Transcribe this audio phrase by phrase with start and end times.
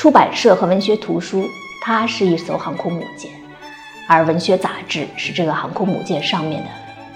[0.00, 1.44] 出版社和文学图书，
[1.82, 3.30] 它是一艘航空母舰，
[4.08, 6.68] 而文学杂志是这个航空母舰上面的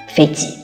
[0.09, 0.59] 飞机。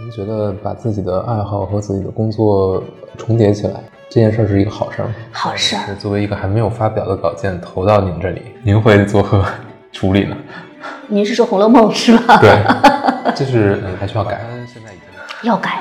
[0.00, 2.82] 您觉得把自己的爱好和自己的工作
[3.16, 5.14] 重叠起来，这件事是一个好事吗？
[5.30, 5.94] 好事儿。
[5.94, 9.44] 作为一个还没有发表的稿件投到您这里，您会作何
[9.92, 10.36] 处理呢？
[11.06, 12.38] 您是说《红楼梦》是吧？
[12.42, 12.60] 对，
[13.36, 14.40] 就是还需要改。
[14.66, 15.80] 现在已经要改。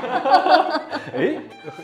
[1.18, 1.34] 哎，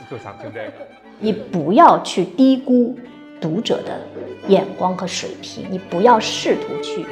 [0.07, 0.71] 就想听这个。
[1.17, 2.95] 你不要去低估
[3.39, 4.01] 读者的
[4.47, 7.05] 眼光和水平，你不要试图去。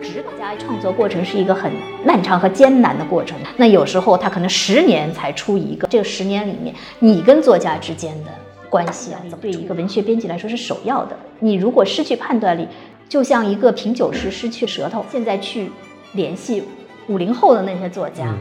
[0.00, 1.70] 指导家创作过程是一个很
[2.04, 5.88] 漫长和艰难的过程，那有时候他可能十年才出一个。
[5.88, 8.30] 这个十年里面，你跟作家之间的
[8.70, 11.16] 关系啊，对一个文学编辑来说是首要的。
[11.40, 12.66] 你如果失去判断力，
[13.08, 15.70] 就像一个品酒师失去舌头，现在去
[16.12, 16.62] 联系
[17.08, 18.32] 五零后的那些作家，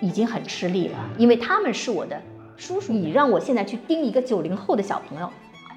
[0.00, 2.18] 已经很吃力了，因为他们是我的
[2.56, 2.92] 叔叔。
[2.92, 5.28] 你让我现在去盯一个九零后的小朋友。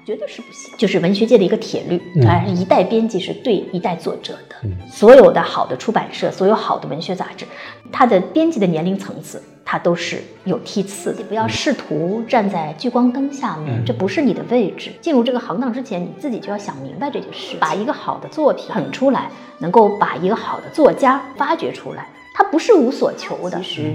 [0.04, 4.56] 绝对是不行，就是文学界的一个铁律，哎，一代编辑是对一代作者的。
[4.86, 7.46] 所有的好的出版社，所有好的文学杂志，
[7.90, 11.24] 它的编辑的年龄层次，它都是有梯次的。
[11.24, 14.92] 不要试图站在聚光灯下面，这不是你的位置。
[15.00, 17.56] 进入这个行当之前，你自己就要想明白这件事。
[17.58, 23.94] 把一个好的作品捧出来，能够把一个好的作家发掘出来，他不是无所求的，其实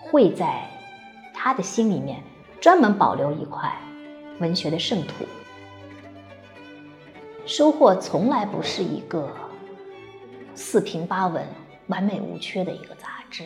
[0.00, 0.62] 会在
[1.32, 2.18] 他的心里面
[2.60, 3.72] 专门保留一块。
[4.38, 5.24] 文学的圣土，
[7.46, 9.32] 收获从来不是一个
[10.56, 11.46] 四平八稳、
[11.86, 13.44] 完美无缺的一个杂志。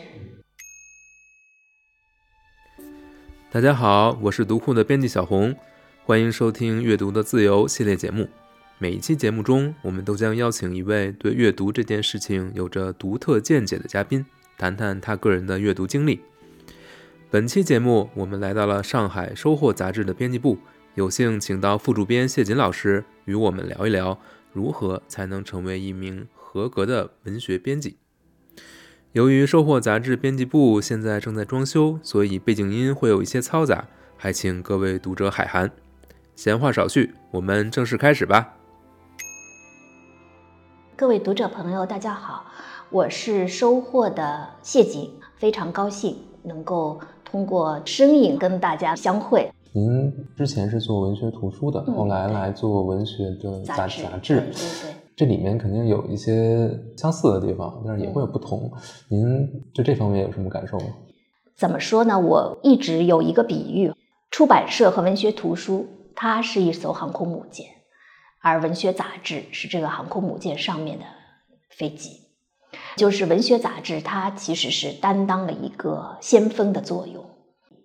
[3.51, 5.55] 大家好，我是读库的编辑小红，
[6.03, 8.27] 欢迎收听《阅读的自由》系列节目。
[8.79, 14.25] 每一期节目中，我们都将邀请一位对阅读这件事情有着独特见解的嘉宾，
[14.57, 16.19] 谈谈他个人的阅读经历。
[17.29, 20.57] 本期节目，我们来到了上海收获杂志的编辑部。
[20.95, 24.19] 有幸请到副主编谢锦老师与我们聊一聊，
[24.51, 27.97] 如何才能成为一名合格的文学编辑。
[29.13, 33.87] 由于收获杂志编辑部现在正在装修，所以背景音会有一些嘈杂，
[34.17, 35.71] 还请各位读者海涵。
[36.35, 38.57] 闲话少叙，我们正式开始吧。
[40.97, 42.51] 各位读者朋友，大家好，
[42.89, 49.49] 我是收获的谢锦，非常高兴能够通过声音跟大家相会。
[49.73, 58.69] 您之前是做文学图书的，后来来做文学的杂杂志，对对，这里面肯定有一些相似的地方，但是也会有不同。
[59.07, 60.87] 您对这方面有什么感受吗？
[61.55, 62.19] 怎么说呢？
[62.19, 63.93] 我一直有一个比喻：
[64.29, 67.67] 出版社和文学图书，它是一艘航空母舰，
[68.41, 71.05] 而文学杂志是这个航空母舰上面的
[71.69, 72.17] 飞机。
[72.97, 77.23] 就是文学杂志，它其实是担当了一个先锋的作用。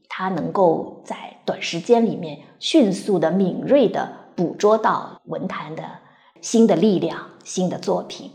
[0.08, 5.84] 它能够在短时间里面迅速的、敏锐的捕捉到文坛的
[6.42, 8.32] 新的力量、新的作品，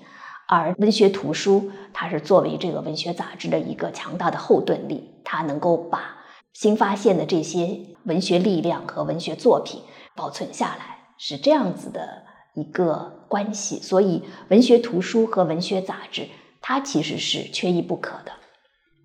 [0.48, 6.18] 而文学图书它是作为这个文学杂志的一个强大的后盾力，它能够把
[6.54, 9.82] 新发现的这些文学力量和文学作品
[10.16, 12.24] 保存下来，是这样子的
[12.54, 13.80] 一个关系。
[13.80, 16.28] 所以，文学图书和文学杂志
[16.62, 18.32] 它其实是缺一不可的。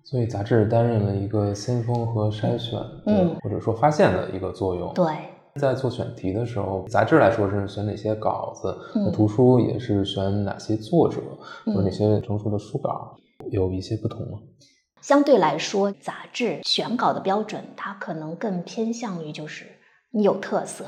[0.09, 4.93] 所以杂志担任了一个先锋和筛选，嗯，或者说发现的一个作用。
[4.93, 5.05] 对，
[5.55, 11.19] 在做选题的时候，杂志来说是选哪些稿子，那图书也是选哪些作者
[11.65, 13.17] 或者哪些成熟的书稿，
[13.51, 14.39] 有一些不同吗？
[15.01, 19.65] 相对来说，杂志选稿的标准，它可能更偏向于就是
[20.11, 20.85] 你有特色，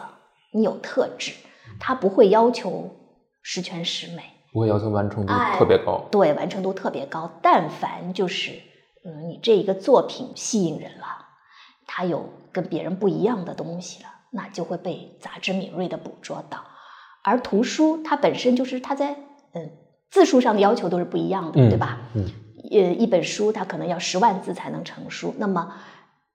[0.53, 1.33] 你有特质，
[1.77, 2.89] 它不会要求
[3.41, 6.05] 十全十美，不会要求完成度特别高。
[6.09, 8.53] 对，完成度特别高，但凡就是。
[9.09, 11.25] 嗯，你这一个作品吸引人了，
[11.87, 16.59] 它有跟别人不一样的东西了，那就会被杂志敏锐的捕捉到。
[17.23, 19.15] 而图书它本身就是它在
[19.53, 19.71] 嗯
[20.11, 22.01] 字数上的要求都是不一样的，对吧？
[22.13, 22.25] 嗯，
[22.71, 25.73] 呃，一本书它可能要十万字才能成书，那么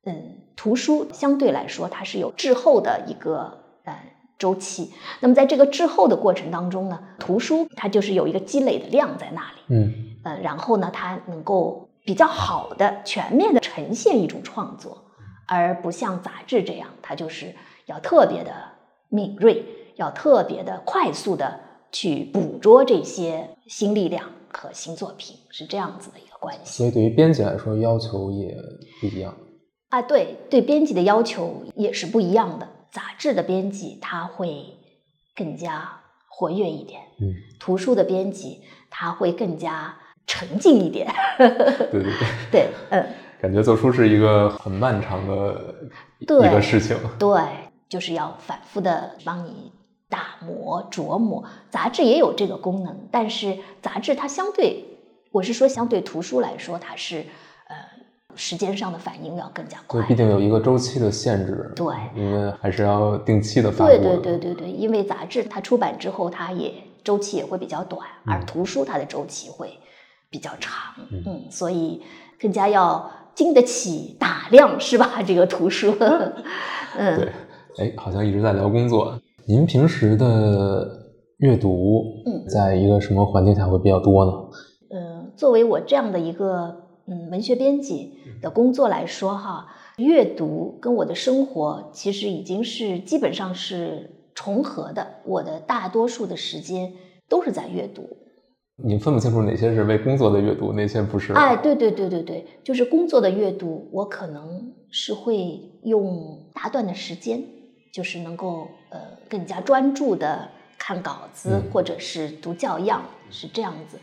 [0.04, 4.02] 嗯，图书相对来说它是有滞后的一个呃
[4.36, 4.92] 周期。
[5.20, 9.94] 那么在这个滞后的过程当中呢，图书它就是有一个积累的量在那里，嗯，
[10.24, 11.88] 呃，然后呢，它能够。
[12.04, 15.04] 比较好的、全面的呈现一种创作，
[15.48, 17.54] 而不像杂志这样，它就是
[17.86, 18.52] 要特别的
[19.08, 19.64] 敏锐，
[19.96, 21.58] 要特别的快速的
[21.90, 26.76] 去捕捉这些新力量和新作品，是这样子的一个关系。
[26.76, 28.54] 所以，对于编辑来说，要求也
[29.00, 29.34] 不一样
[29.88, 30.02] 啊。
[30.02, 32.68] 对，对编辑的要求也是不一样的。
[32.92, 34.62] 杂志的编辑他会
[35.34, 38.60] 更加活跃一点，嗯，图书的编辑
[38.90, 39.96] 他会更加。
[40.26, 41.48] 沉静一点，对
[41.90, 42.12] 对对，
[42.50, 43.06] 对，嗯，
[43.40, 45.74] 感觉做书是一个很漫长的
[46.18, 47.40] 一个事情，对，
[47.88, 49.70] 就是要反复的帮你
[50.08, 51.44] 打磨琢磨。
[51.70, 54.84] 杂志也有这个功能，但是杂志它相对，
[55.30, 57.18] 我是说相对图书来说，它是
[57.68, 57.76] 呃
[58.34, 60.00] 时间上的反应要更加快。
[60.00, 61.70] 对，毕竟有一个周期的限制。
[61.76, 63.90] 对，因为还是要定期的发布。
[63.90, 66.72] 对对对对对，因为杂志它出版之后，它也
[67.04, 69.78] 周期也会比较短，而图书它的周期会
[70.34, 70.92] 比较长。
[71.12, 72.02] 嗯，所以
[72.40, 75.22] 更加要经得起打量，是吧？
[75.22, 75.94] 这个图书。
[76.98, 77.28] 嗯，对。
[77.78, 79.16] 哎，好像一直在聊工作。
[79.46, 80.88] 您平时的
[81.38, 84.32] 阅读，嗯，在一个什么环境下会比较多呢？
[84.90, 89.66] 嗯，作为我这样的一个嗯文学编辑的工作来说，哈，
[89.98, 95.06] 阅读跟我的生活其实已经是基本上是重合的。
[95.24, 96.92] 我的大多数的时间
[97.28, 98.02] 都是在阅读。
[98.82, 101.32] 你分不清楚哪些是为工作的阅读，哪些不是？
[101.32, 107.42] 哎，对对对对对，就是工作的阅读，我可能是会用大段的时间。
[107.92, 108.98] 就是能够呃
[109.28, 113.96] 更加专注的看稿子，或者是读教样，是这样子。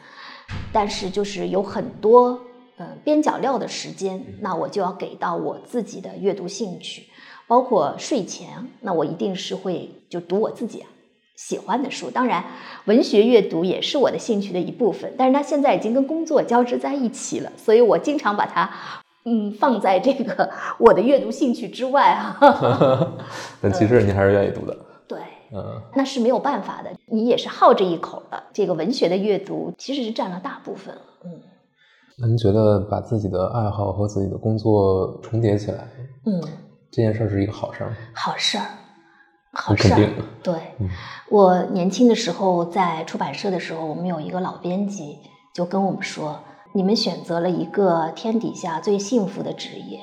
[0.71, 2.39] 但是就是有很多
[2.77, 7.03] 呃边角料的时间，那我就要给到我自己的阅读兴趣，
[7.47, 8.47] 包括睡前，
[8.79, 10.85] 那我一定是会就读我自己
[11.35, 12.09] 喜欢的书。
[12.09, 12.43] 当然，
[12.85, 18.69] 文学阅读也是我的兴趣的一部分，但是它现在已经跟工作交织在一起了，所以我经常把它。
[19.23, 20.49] 嗯，放在这个
[20.79, 22.35] 我的阅读兴趣之外啊。
[23.61, 24.75] 但其实你还是愿意读的。
[25.07, 25.19] 对，
[25.53, 28.41] 嗯，那是没有办法的，你也是好这一口的。
[28.51, 30.95] 这个文学的阅读其实是占了大部分。
[31.23, 31.39] 嗯，
[32.17, 35.87] 那您觉得把自己的爱好和自己的工作重叠起来，
[36.25, 36.41] 嗯，
[36.89, 37.95] 这件事是一个好事儿？
[38.15, 38.65] 好事儿，
[39.53, 40.09] 好事儿。
[40.41, 40.53] 对，
[41.29, 45.19] 我年轻的时候在出版社的时候，我们有一个老编辑
[45.53, 46.39] 就跟我们说。
[46.73, 49.99] 你们选择了一个天底下最幸福的职业，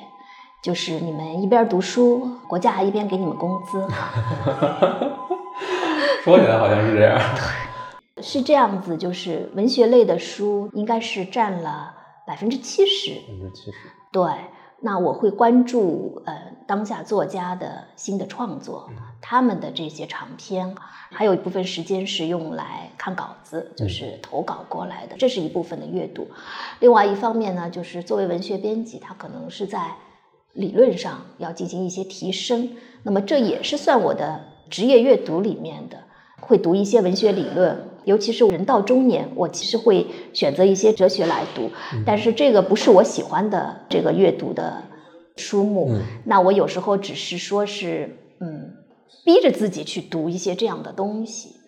[0.61, 3.87] 就是你们一边读书，国家还一边给你们工资。
[6.23, 7.19] 说起来好像是这样。
[8.21, 11.91] 是这样子，就是文学类的书应该是占了
[12.27, 13.15] 百分之七十。
[13.15, 13.77] 百分之七十。
[14.11, 14.23] 对。
[14.81, 18.89] 那我会关注呃当下作家的新的创作，
[19.21, 20.75] 他们的这些长篇，
[21.11, 26.27] 还有一部分时间是用来看稿子，就是投稿过来的，这是一部分的阅读。
[26.79, 29.95] 另外一方面呢，就是作为文学编辑，他可能是在
[30.53, 32.69] 理论上要进行一些提升，
[33.03, 35.97] 那么这也是算我的职业阅读里面的，
[36.39, 37.89] 会读一些文学理论。
[38.05, 41.69] 尤其是人到中年，我其实会选择一些哲学来读，
[42.05, 44.83] 但是这个不是我喜欢的这个阅读的
[45.37, 45.95] 书目。
[46.25, 48.73] 那我有时候只是说是，嗯，
[49.23, 51.58] 逼着自己去读一些这样的东西。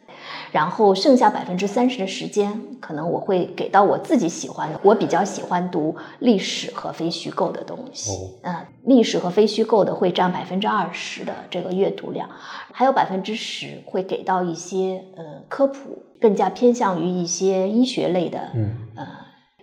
[0.51, 4.79] 然后剩下百分之三十的时间，可能我会给到我自己喜欢的。
[4.83, 8.11] 我比较喜欢读历史和非虚构的东西，
[8.43, 12.29] 嗯，历史和非虚构的会占百分之二十的这个阅读量，
[12.73, 19.07] 还有百分之十会给到一些呃科普，更加偏向于一些医学类的，嗯，呃，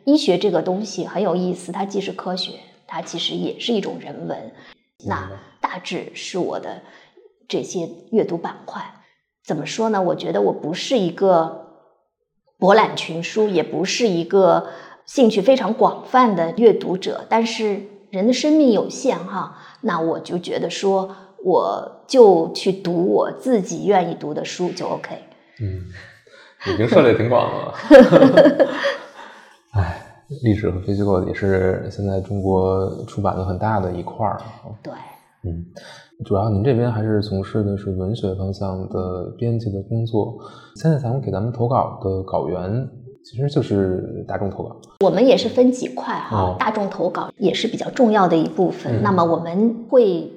[0.04, 2.52] 医学这个东西很有意思，它既是科学，
[2.86, 4.52] 它其实也是一种人文。
[5.06, 5.30] 那
[5.60, 6.80] 大致是我的
[7.46, 8.82] 这些阅读板块。
[9.48, 10.02] 怎么说呢？
[10.02, 11.68] 我觉得我不是一个
[12.58, 14.66] 博览群书，也不是一个
[15.06, 17.24] 兴趣非常广泛的阅读者。
[17.30, 17.80] 但是
[18.10, 25.18] 人的生命有限，哈，那我就觉得说，我就去读我自己愿意读的书就 OK。
[25.62, 25.86] 嗯，
[26.70, 27.74] 已经涉猎挺广了。
[29.72, 34.42] 哎，历史和非虚构也是现在中国出版的很大的一块儿。
[34.82, 34.92] 对，
[35.44, 35.64] 嗯。
[36.24, 40.36] 主要您这边还是从事的是文学方向的编辑的工作。
[40.74, 42.88] 现在咱们给咱们投稿的稿源
[43.24, 44.76] 其实就是大众投稿。
[44.98, 49.00] 我们也是分几块哈，大众投稿也是比较重要的一部分。
[49.00, 50.32] 那么我们会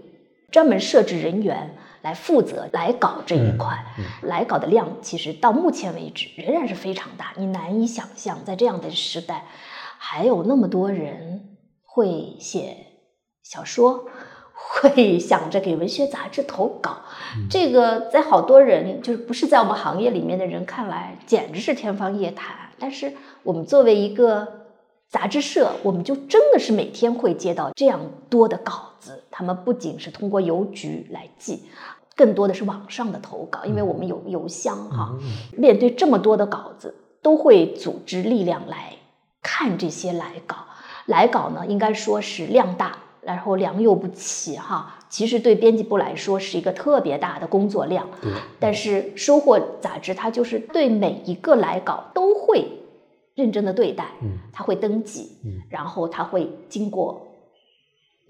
[0.52, 1.72] 专门设置人员
[2.04, 3.76] 来负责来稿这一块。
[4.22, 9.46] 来稿的量其实到目前为止仍然是非常大，你难以想象在这样的时代
[9.98, 11.42] 还有那么多人
[11.84, 12.78] 会写
[13.42, 14.06] 小说。
[14.74, 17.02] 会想着给文学杂志投稿，
[17.50, 22.56] 这个在好多人就是不是在我们行业里面的人看来，简直是天方夜谭。
[22.80, 23.14] 但是
[23.44, 24.48] 我们作为一个
[25.10, 28.00] 杂志社，我们就真的是每天会接到这样
[28.30, 29.24] 多的稿子。
[29.30, 31.64] 他们不仅是通过邮局来寄，
[32.16, 35.16] 更多的是网上的投稿，因为我们有邮箱哈。
[35.58, 38.94] 面对这么多的稿子，都会组织力量来
[39.42, 40.56] 看这些来稿。
[41.06, 42.98] 来稿呢，应该说是量大。
[43.22, 48.08] 然后良莠不齐哈，其实对编辑部来说是一个特别大的工作量。
[48.60, 52.66] 但是收获杂志它就是对每一个来稿都会
[53.36, 57.28] 认真的对待，嗯，他会登记，嗯，然后它会经过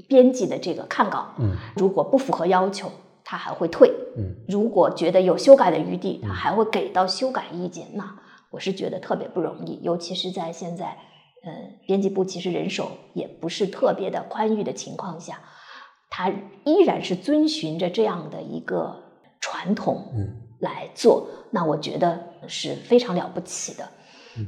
[0.08, 2.92] 编辑的这个看稿，嗯，如果不符合要求。
[3.24, 3.90] 他还会退。
[4.18, 7.88] 嗯，如果觉得有修改的余地，他还会给到修改意见。
[7.94, 8.16] 那
[8.50, 10.98] 我是觉得特别不容易，尤其是在现在，
[11.44, 11.52] 呃，
[11.88, 15.40] 编辑部其实人手也不是特别的宽裕的情况下，
[16.10, 16.30] 他
[16.64, 18.96] 依然是遵循着这样的一个
[19.40, 21.28] 传统嗯来做。
[21.50, 23.90] 那我觉得是非常了不起的。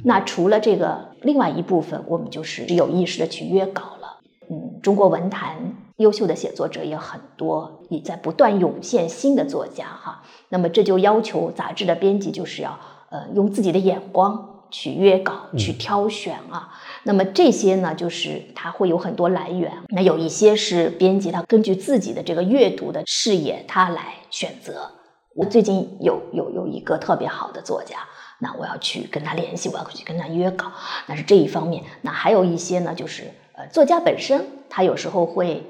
[0.06, 4.20] 那除了这个，另外一部分我们就是有意识的去约稿了。
[4.50, 10.24] 嗯，中国文坛优秀的写作者也很多，也在不断涌现新的作家哈。
[10.50, 16.74] 那么这就要求杂志的编辑就是要呃用自己的眼光去约稿、去挑选啊。
[17.04, 19.72] 那么这些呢，就是它会有很多来源。
[19.90, 24.92] 那有一些是编辑他根据自己的这个阅读的视野，他来选择。
[25.36, 28.00] 我最近有有有一个特别好的作家。
[28.40, 30.70] 那我要去跟他联系，我要去跟他约稿，
[31.08, 31.82] 那是这一方面。
[32.02, 35.64] 那还有一些呢，就是呃，作家本身他有时候会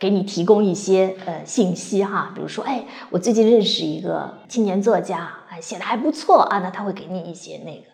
[0.00, 7.89] 给你提供一些呃信息哈，比如说，哎，我最近认识一个青年作家，哎，写的还不错啊，那他会给你一些那个。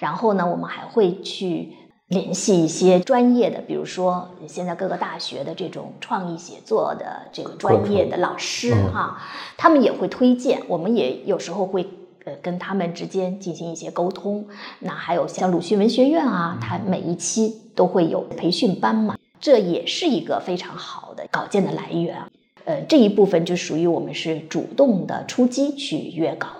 [0.00, 1.68] 然后呢，我们还会去
[2.08, 9.22] 联系一些专业的，比如说现在各个大学的这种创意写作的这个专业的老师哈，
[9.56, 11.86] 他们也会推荐，我们也有时候会。
[12.26, 14.46] 呃，跟他们之间进行一些沟通。
[14.80, 22.18] 那还有像鲁迅文学院啊，它每一期都会有培训班嘛，这也是一个非常好的稿件的来源。
[22.66, 26.48] 呃，这一部分就属于我们是主动的出击去约稿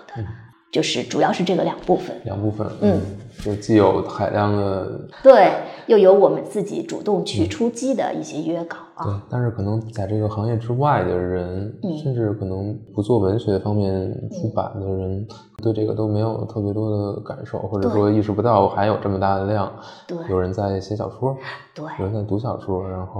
[0.71, 2.15] 就是主要是这个两部分。
[2.23, 3.01] 两部分，嗯，
[3.43, 5.51] 就既有海量的对，
[5.87, 9.03] 又有我们自己主动去出击的一些约稿啊。
[9.03, 15.27] 对，但是可能在这个行业之外的人，甚至可能不做文学方面出版的人，
[15.61, 19.69] 对这个都没有特别多的感受，或者说意识不到还有这么大的量。
[20.07, 21.35] 对，有人在写小说，
[21.75, 23.19] 对，有人在读小说，然后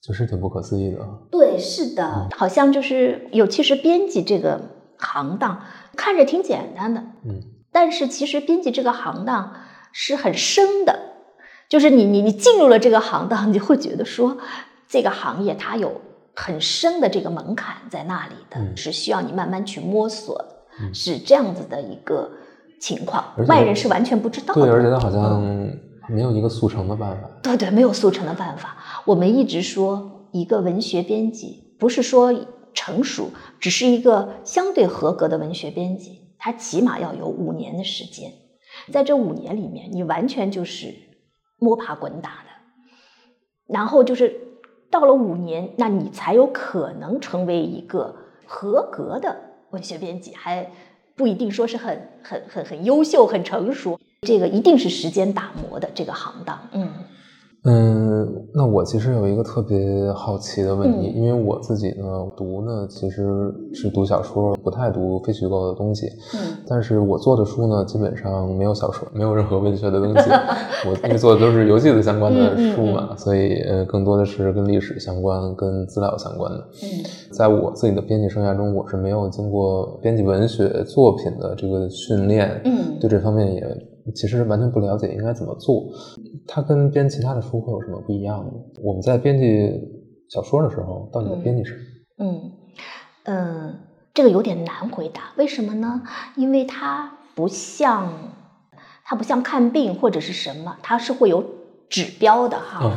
[0.00, 0.98] 就是挺不可思议的。
[1.30, 4.60] 对，是的，好像就是尤其是编辑这个
[4.98, 5.58] 行当，
[5.96, 9.54] 看着挺简单的，嗯，但是其实编辑这个行当
[9.92, 10.98] 是很深的。
[11.68, 14.36] 就是你你你进入了这个行当，你会觉得说，
[14.88, 16.02] 这个行业它有
[16.34, 22.30] 很深的这个门槛在那里的，是需要你慢慢去摸索的，是这样子的一个
[22.78, 24.60] 情况，外人是完全不知道的。
[24.60, 25.40] 对，而且它好像
[26.10, 27.30] 没有一个速成的办法。
[27.42, 28.76] 对对，没有速成的办法。
[29.06, 32.34] 我们一直说，一个文学编辑不是说
[32.74, 38.32] 成熟，只是一个相对合格的文学编辑，他起码要有五年的时间，
[38.92, 40.94] 在这五年里面，你完全就是。
[41.64, 42.50] 摸爬滚打的，
[43.68, 44.36] 然后就是
[44.90, 49.36] 到了五年，那你才有可能成为一个合格的
[49.70, 50.72] 文学编辑，还
[51.14, 54.00] 不一定说是很很很很优秀、很成熟。
[54.22, 56.92] 这个一定是时间打磨的这个行当，嗯。
[57.64, 66.08] 嗯，那我其实有一个特别好奇的问题，因为我自己呢读呢其实是读小说，不太读非虚构的东西。
[66.34, 70.30] 嗯，但是我做的书呢基本上没有小说，没有任何文学的东西。
[70.90, 76.58] 我因为做的都是游戏的相关的书嘛，所以呃更多的是跟历史相关、跟资料相关的。
[76.82, 76.88] 嗯，
[77.30, 82.60] 在我自己的编辑生涯中，我是没有经过编辑文学作品的这个训练。
[82.64, 83.64] 嗯，对这方面也
[84.16, 85.84] 其实完全不了解应该怎么做。
[86.46, 88.52] 它跟编其他的书会有什么不一样呢？
[88.82, 89.70] 我们在编辑
[90.28, 91.78] 小说的时候，到底在编辑什么？
[92.18, 92.52] 嗯
[93.24, 93.78] 嗯，
[94.12, 95.32] 这个有点难回答。
[95.36, 96.02] 为什么呢？
[96.36, 98.12] 因为它不像，
[99.04, 101.44] 它不像看病或者是什么，它是会有
[101.88, 102.92] 指标的哈。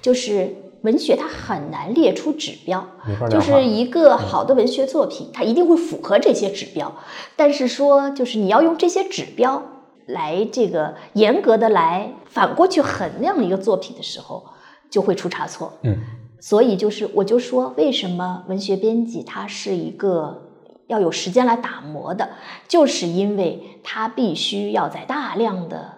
[0.00, 2.86] 就是文学它很难列出指标，
[3.30, 6.94] 就是一个好的文学作品，它一定会符合这些指标。
[7.36, 9.62] 但是说，就是你要用这些指标。
[10.06, 14.44] 来这个严格的来反过去衡量一个作品的时候，
[14.90, 15.72] 就会出差错。
[15.82, 15.98] 嗯，
[16.40, 20.50] 所以就是我就说，为什么文学编辑他是一个
[20.86, 22.30] 要有时间来打磨的，
[22.68, 25.94] 就是因为他必须要在大量的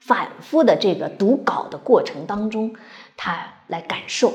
[0.00, 2.72] 反复的这个读稿的过程当中，
[3.16, 4.32] 他来感受，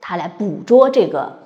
[0.00, 1.38] 他来捕捉这个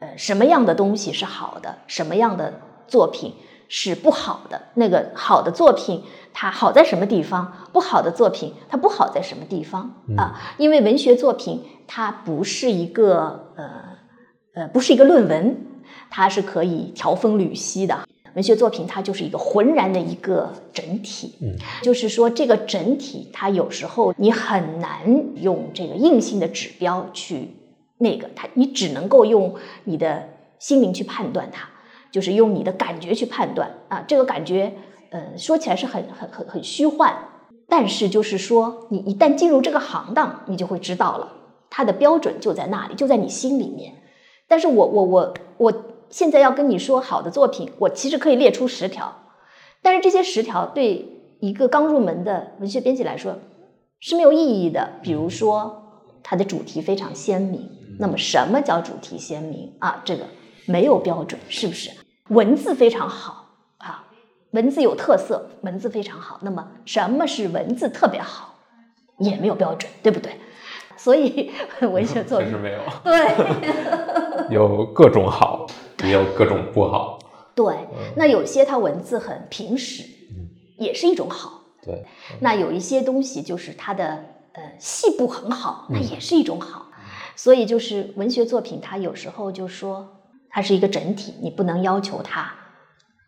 [0.00, 3.32] 呃什么样的东西是好的，什么样的作品
[3.68, 6.02] 是不好的，那个好的作品。
[6.38, 7.50] 它好在什么地方？
[7.72, 10.38] 不好的作品，它不好在什么地方啊？
[10.58, 13.64] 因为文学作品它不是一个呃
[14.54, 15.56] 呃，不是一个论文，
[16.10, 18.06] 它是可以调风缕析的。
[18.34, 25.00] 文学作品它就是一个浑然的一个整体，嗯，就是说这个整体它有时候你很难
[25.36, 27.56] 用这个硬性的指标去
[27.96, 29.54] 那个它，你只能够用
[29.84, 31.66] 你的心灵去判断它，
[32.16, 34.72] 就是用你的感觉去判断啊，这个感觉。
[35.10, 37.14] 呃，说起来是很很很很虚幻，
[37.68, 41.30] 但是就是说，你一旦进入这个行当，你就会知道了，
[41.68, 43.92] 它的标准就在那里，就在你心里面。
[44.48, 49.14] 但是我我我我现在要跟你说好的作品，我其实可以列出十条，
[49.82, 51.06] 但是这些十条对
[51.40, 53.36] 一个刚入门的文学编辑来说
[54.00, 54.94] 是没有意义的。
[55.02, 57.68] 比如说，它的主题非常鲜明，
[58.00, 60.02] 那么什么叫主题鲜明啊？
[60.04, 60.24] 这个
[60.66, 61.90] 没有标准，是不是？
[62.28, 63.46] 文字非常好
[63.78, 64.04] 啊，
[64.50, 66.38] 文字有特色，文字非常好。
[66.42, 68.54] 那么什么是文字特别好？
[69.18, 70.32] 也没有标准，对不对？
[70.96, 75.66] 所以 文学作品确实没有，对 有各种好，
[76.04, 77.18] 也有各种不好。
[77.54, 77.74] 对，
[78.16, 80.04] 那有些它文字很平实，
[80.76, 81.62] 也是一种好。
[81.82, 82.04] 对，
[82.40, 86.86] 那有一些东西就是它的呃细部很好，那也是一种好。
[87.36, 90.15] 所以就是文学作品，它有时候就说
[90.56, 92.50] 它是一个整体，你不能要求它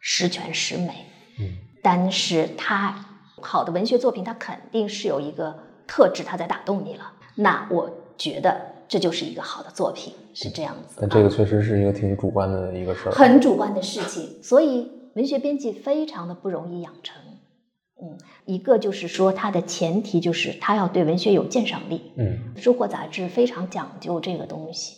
[0.01, 1.05] 十全十美。
[1.39, 3.05] 嗯，但是它
[3.43, 5.55] 好的文学作品，它肯定是有一个
[5.87, 7.13] 特质，它在打动你了。
[7.35, 8.59] 那我觉得
[8.89, 10.97] 这就是一个好的作品，是这样子。
[11.03, 17.21] 但这个确实是一个挺主观的一个事儿，很主观的事情，所以文学编辑非常的不容易养成。
[18.01, 18.17] 嗯，
[18.47, 22.11] 一个就是说，它的前提就是他要对文学有鉴赏力。
[22.17, 24.97] 嗯，收获杂志非常讲究这个东西。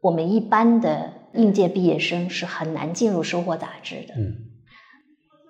[0.00, 4.14] 我们一般的应届毕业生是很难进入收获杂志的。
[4.16, 4.36] 嗯，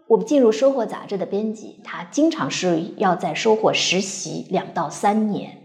[0.09, 5.59] 我们进入收获杂志的编辑，他经常是要在收获实习两到三年，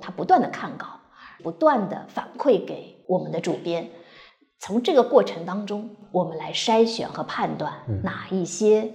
[0.00, 1.00] 他不断的看稿，
[1.42, 3.90] 不断的反馈给我们的主编。
[4.58, 7.72] 从这个过程当中，我们来筛选和判断
[8.04, 8.92] 哪一些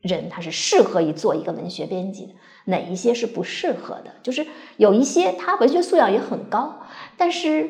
[0.00, 2.34] 人他是适合于做一个文学编辑的，
[2.66, 4.14] 哪一些是不适合的。
[4.22, 7.68] 就是有一些他文学素养也很高，但是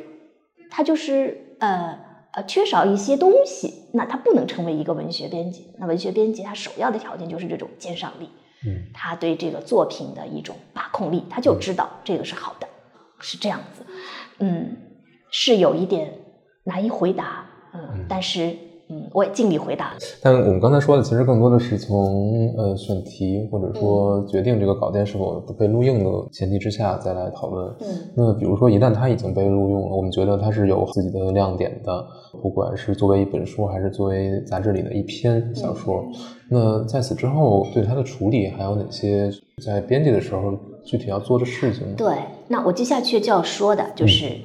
[0.70, 1.98] 他就是呃
[2.32, 5.72] 呃缺少一些东西，那他不能成为一个文学编辑。
[5.78, 8.30] 那文学编辑他首要的条件就是这种鉴赏力，
[8.66, 12.68] 嗯，他对这个作品的一种把控力，他就知道这个是好的，
[13.20, 13.84] 是这样子。
[14.38, 14.76] 嗯，
[15.30, 16.14] 是有一点
[16.64, 18.56] 难以回答，嗯，但是
[18.90, 19.98] 嗯，我也尽力回答了。
[20.22, 27.68] 但我们刚才说的，其实更多的是从呃选题或者说决定这个稿件是否被录用的前提之下再来讨论。
[27.80, 32.06] 嗯那比如说，一旦它已经被录用了，我们觉得它是有自己的亮点的，
[32.42, 36.04] 不管是作为一本书，还是作为杂志里的一篇小说。
[36.48, 39.30] 那在此之后，对它的处理还有哪些
[39.62, 40.52] 在编辑的时候
[40.84, 41.94] 具体要做的事情？
[41.94, 42.14] 对，
[42.48, 44.36] 那我接下去就要说的就是，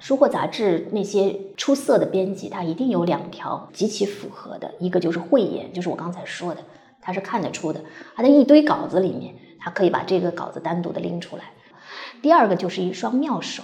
[0.00, 6.64] 收获杂志那些出色的编辑，他一定有两条极其符合的，一个就是慧眼，就是我刚才说的，
[7.00, 7.80] 他是看得出的，
[8.16, 11.44] 他在一堆稿子里面，他可以把这个稿子单独的拎出来。
[12.20, 13.62] 第二个就是一双妙手。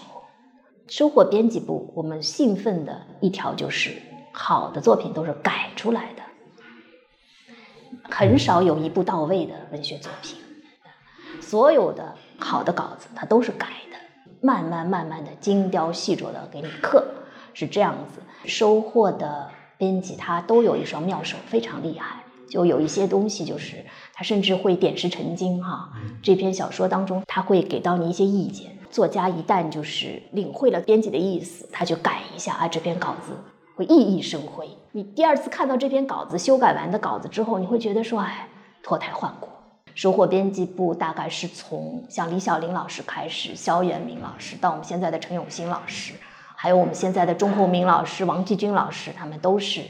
[0.89, 3.91] 收获编辑部，我们兴奋的一条就是，
[4.31, 6.23] 好的作品都是改出来的，
[8.09, 10.39] 很少有一步到位的文学作品。
[11.41, 13.96] 所有的好的稿子，它都是改的，
[14.41, 17.05] 慢慢慢慢的精雕细琢的给你刻，
[17.55, 18.21] 是这样子。
[18.45, 22.23] 收获的编辑他都有一双妙手，非常厉害。
[22.49, 25.91] 就有一些东西，就是他甚至会点石成金哈。
[26.23, 28.71] 这篇小说当中，他会给到你一些意见。
[28.89, 33.33] 作家一旦就是领会了编辑的意思，他就改一下啊，这篇稿子
[33.75, 34.69] 会熠熠生辉。
[34.93, 38.49] 你第二次看到这篇稿子修改完的稿子之后，你会觉得说，哎，
[38.81, 39.49] 脱胎换骨。
[39.97, 46.13] 收获编辑部大概是从像李小林老师开始，肖远明老师到我们现在的陈永新老师，
[46.55, 49.81] 还有我们现在的钟厚明老师、王继军老师，他们都是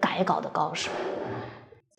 [0.00, 0.90] 改稿的高手。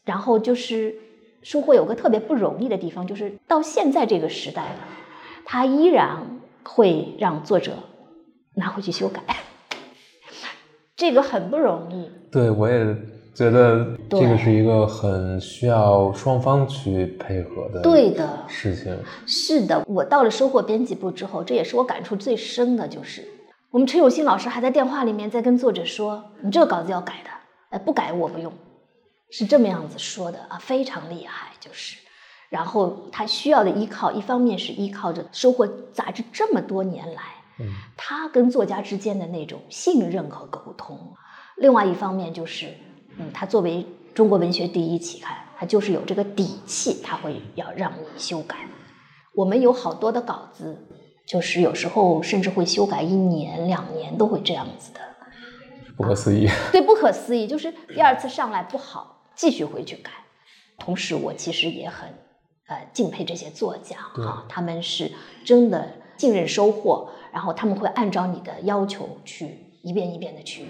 [0.03, 0.93] 然后就是
[1.41, 4.79] 收获有个特别不容易的地方，就是到现在这个时代了，
[5.45, 7.77] 他依然会让作者
[8.55, 9.21] 拿回去修改，
[10.97, 12.12] 这个很不容易。
[12.29, 12.93] 对，我也
[13.38, 18.97] 觉得这个是一个很需要双方去配合的对的，事情。
[19.28, 23.23] 是的，我到了收获编辑部之后，这也是我感触最深的，就是
[23.69, 27.30] 我们陈永新老师还在电话里面在跟作者说：“你这个稿子要改的，
[27.69, 28.52] 呃，不改我不用。”
[29.30, 31.95] 是这么样子说的啊，非常厉害，就是。
[32.50, 37.21] 然后他需要的依靠，一方面是依靠着收获杂志这么多年来，
[37.60, 40.97] 嗯他跟作家之间的那种信任和沟通；
[41.58, 42.73] 另外一方面就是，
[43.19, 48.58] 嗯，他作为中国文学第一期刊，他就是有这个底气，他会要让你修改。
[49.34, 50.88] 我们有好多的稿子，
[51.27, 54.99] 就是有时候甚至会修改一年、两年，都会这样子的。
[55.95, 56.47] 不可思议。
[56.71, 60.12] 对，不可思议，就是第二次上来不好，继续回去改。
[60.77, 62.10] 同时，我其实也很
[62.67, 65.12] 呃敬佩这些作家啊，他们是
[65.43, 70.69] 真的信任收获，然后他们会按照你的要求去一遍一遍的去改。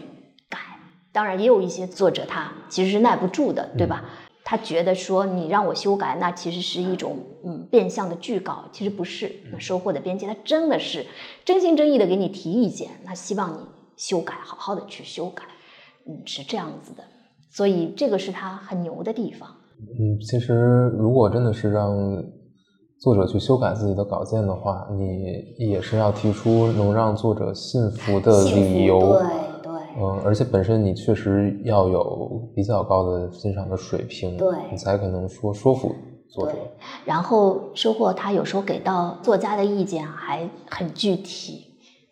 [1.18, 4.06] 当然，也有一些作者他其实是耐不住的，对吧？
[4.44, 9.32] 他觉得说你让我修改，那其实是一种嗯变相的拒稿，其实不是。
[9.52, 11.04] 那收获的编辑他真的是
[11.44, 13.58] 真心真意的给你提意见，那希望你
[13.96, 15.44] 修改，好好的去修改。
[16.08, 17.04] 嗯，是这样子的，
[17.50, 19.50] 所以这个是他很牛的地方。
[19.80, 20.54] 嗯，其实
[21.00, 21.98] 如果真的是让
[23.00, 29.00] 作者去修改自己的稿件的话，你也是要提出能让作者信服的理由。
[29.00, 29.48] 对对。
[30.00, 35.96] 嗯，而且本身你确实要有比较高的欣赏的水平，对，你才可能说说服
[36.30, 36.54] 作者。
[37.04, 41.66] 然后收获他有时候给到作家的意见还很具体。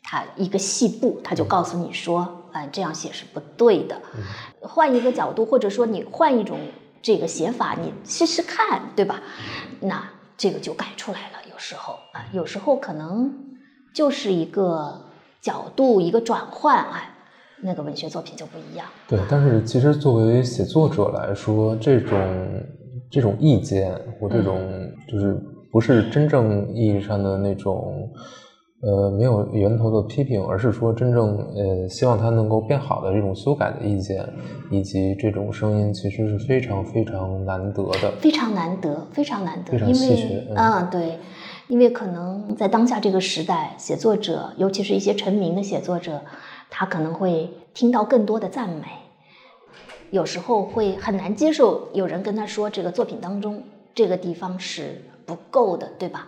[0.08, 4.00] 他一个细部，他就告诉你说，嗯，这样写是不对的，
[4.62, 6.60] 换一个角度，或者说你换一种
[7.02, 9.24] 这个写法，你试试看，对吧？
[9.82, 11.38] 那这个就改出来了。
[11.52, 13.34] 有时候啊，有时候可能
[13.95, 15.02] 就是一个
[15.41, 17.14] 角度一个转换啊，
[17.62, 18.86] 那个文学作品就不一样。
[19.08, 22.20] 对，但是其实作为写作者来说，这种
[23.10, 24.60] 这种意见或这种
[25.08, 25.38] 就是
[25.72, 28.10] 不是真正意义上的那种。
[28.82, 34.24] 呃，没有源头的批评，而是说真正呃希望它能够变好的这种修改的意见，
[34.70, 40.48] 以及这种声音，其实是非常非常难得的，非常难得，非常难得，非常稀缺。
[40.56, 41.18] 嗯，对，
[41.68, 46.22] 因为可能在当下这个时代，写作者，尤其是一些成名的写作者，
[46.69, 48.86] 他可能会听到更多的赞美，
[50.12, 55.01] 有时候会很难接受有人跟他说这个作品当中这个地方是。
[55.28, 56.28] 不够的，对吧？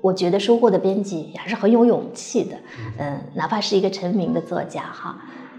[0.00, 2.56] 我觉得收获的编辑还是很有勇气的，
[2.96, 5.10] 嗯，哪怕是一个成名的作家哈，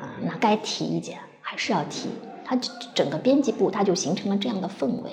[0.01, 2.09] 啊，那该提意见还是要提。
[2.43, 2.55] 他
[2.95, 5.11] 整个编辑部他就形成了这样的氛围。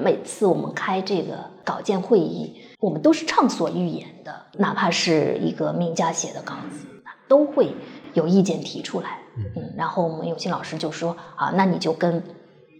[0.00, 6.86] 每次我们开这个稿件会议，我们都是畅所欲言的，哪怕是一个名家写的稿子，
[7.28, 7.74] 都会
[8.16, 9.18] 有意见提出来。
[9.36, 12.22] 嗯，然后我们有些老师就说啊，那你就跟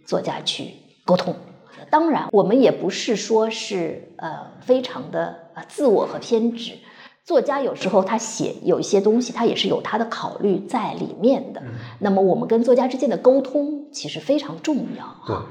[0.05, 0.73] 作家去
[1.05, 1.35] 沟通。
[1.89, 6.73] 当然，我们也不是说是呃非常的呃自我和偏执。
[7.23, 11.61] 作家有时候他写有一些东西，他也是有他的考虑在里面的。
[11.99, 15.05] 那么我们跟作家之间的沟通其实非常重要。
[15.05, 15.45] 哈，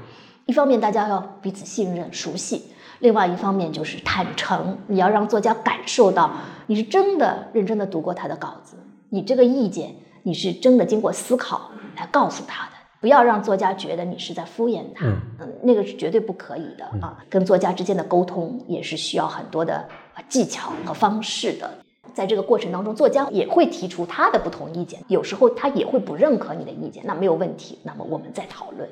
[0.46, 2.62] 一方面大家要彼此信任、熟悉；
[2.99, 6.33] 另外一方面就是坦诚，你要让作家感受到
[6.66, 8.77] 你是真的认真的读过他的稿子，
[9.11, 12.73] 你这个意见你是真的经过思考来告诉他的。
[13.01, 15.07] 不要让作家觉得你是在敷衍他，
[15.38, 17.23] 嗯，那个是绝对不可以的啊。
[17.29, 19.87] 跟作家之间的沟通也是需要很多的
[20.29, 21.71] 技巧和方式的。
[22.14, 27.79] 在这个过程当中，作家也会提出他的不同意见，有时候他也会不认可你的意见，那没有问题。
[27.85, 28.88] 那么我们再讨论，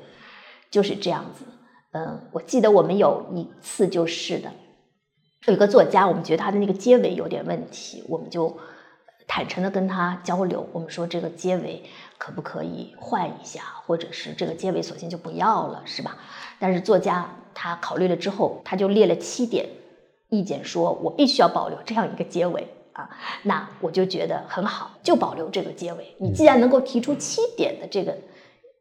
[0.69, 1.43] 就是这样子。
[1.91, 4.51] 嗯，我记得我们有一次就是的，
[5.47, 8.55] 有一个作家，我们觉得他的那个结尾有点问题，我们就
[9.27, 11.83] 坦诚的跟他交流，我们说这个结尾。
[12.17, 16.15] 可不可以换一下，或者是这个结尾索性就不要了，是吧？
[16.59, 19.67] 但是作家他考虑了之后，他就列了七点
[20.29, 23.09] 意见，说我必须要保留这样一个结尾啊。
[23.43, 26.15] 那我就觉得很好，就保留这个结尾。
[26.17, 28.17] 你既然能够提出七点的这个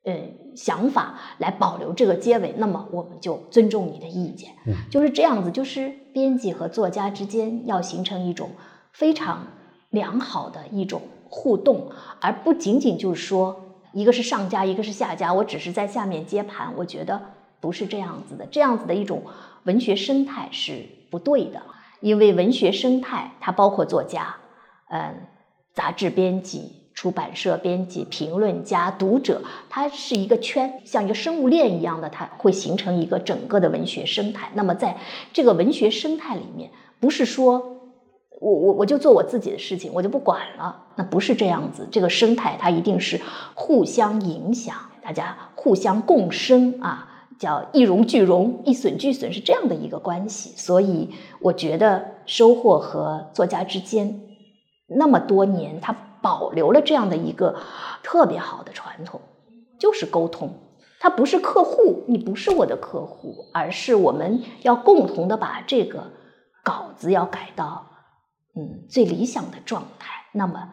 [0.05, 4.53] 嗯想法来保留这个结尾，那么我们就尊重你的意见。
[4.65, 8.53] 嗯，就是这样子，就是编辑和作家之间要形成一种
[8.93, 9.49] 非常
[9.95, 11.01] 良好的一种。
[11.37, 16.73] 互动，而不仅仅就是说，一个是上家，一个是下家，我只是在下面接盘。
[16.77, 17.21] 我觉得
[17.59, 19.21] 不是这样子的，这样子的一种
[19.65, 21.61] 文学生态是不对的。
[21.99, 24.37] 因为文学生态它包括作家，
[24.91, 25.27] 嗯，
[25.73, 34.51] 杂志编辑、出版社编辑、评论家、读者，它是一个圈，像一个生物链一样的，它会形成一个整个的文学生态。
[34.55, 34.99] 那么在
[35.33, 37.74] 这个文学生态里面，不是说。
[38.41, 40.85] 我我我就做我自己的事情，我就不管了。
[40.97, 43.21] 那不是这样子，这个生态它一定是
[43.55, 50.51] 互相影响，大家互相共生啊，叫一荣俱荣，一损俱损，是这样的一个关系。
[50.57, 54.21] 所以我觉得收获和作家之间
[54.87, 57.57] 那么多年，他保留了这样的一个
[58.03, 59.21] 特别好的传统，
[59.79, 60.51] 就是沟通。
[61.01, 66.13] 他不是客户，你不是我的客户，而是我们要共同的把这个
[66.63, 67.87] 稿子要改到。
[68.57, 70.69] 嗯，最理想的状态，那么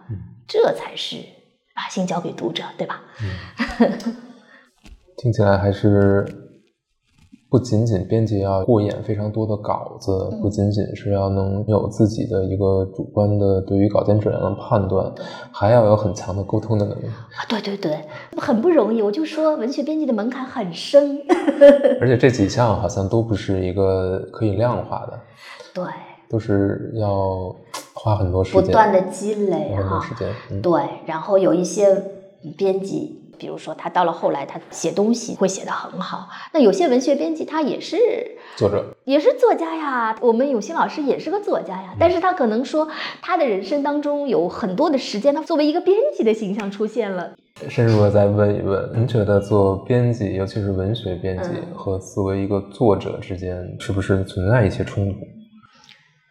[0.47, 1.17] 这才是
[1.75, 3.01] 把心交给读者，对吧？
[3.79, 3.97] 嗯
[5.17, 6.25] 听起来还是
[7.49, 15.13] 不仅仅编辑要过眼非常多的稿子，不仅仅是要能有自己的一个主观的对于稿件质量的判断，
[15.51, 17.07] 还要有很强的沟通的能力。
[17.07, 19.01] 啊，对对对，很不容易。
[19.01, 21.21] 我就说，文学编辑的门槛很深，
[21.99, 25.19] 而且这几项好像都不是一个可以量化的。
[25.73, 25.83] 对。
[26.31, 27.53] 都是要
[27.93, 29.99] 花很多时间，不断的积累哈。
[29.99, 30.81] 时间，对。
[31.05, 32.01] 然后有一些
[32.57, 36.29] 编辑比如说他到了后来，他写东西会写得很好。
[36.53, 37.97] 那有些文学编辑他也是
[38.55, 40.15] 作者，也是作家呀。
[40.21, 42.87] 我们永新老师也是个作家呀，但是他可能说
[43.21, 47.33] 他的人生当中有很多的时间，他作为一个编辑的形象出现了。
[47.67, 55.19] 深入的再问一问，您觉得做编辑，尤其是文学编辑，和作为一个作者之间，是不是存在一些冲突？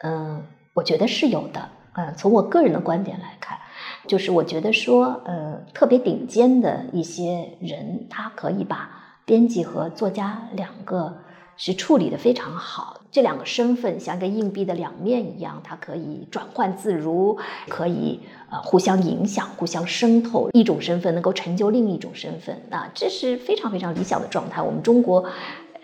[0.02, 0.42] 嗯，
[0.74, 1.68] 我觉得是有的。
[1.94, 3.58] 嗯，从我个人的观点来看。
[4.06, 8.90] 就是我觉得说，呃，特别顶尖的一些人，他可以把
[9.24, 11.18] 编辑和作家两个
[11.56, 12.96] 是处理的非常好。
[13.12, 17.36] 这两个身份像一个硬币的两面一样，它可以转换自如，
[17.68, 20.48] 可以呃互相影响、互相渗透。
[20.52, 24.62] 一种身份能够成就另一种身份，啊，这是非常非常理想的状态。
[24.62, 25.24] 我们中国，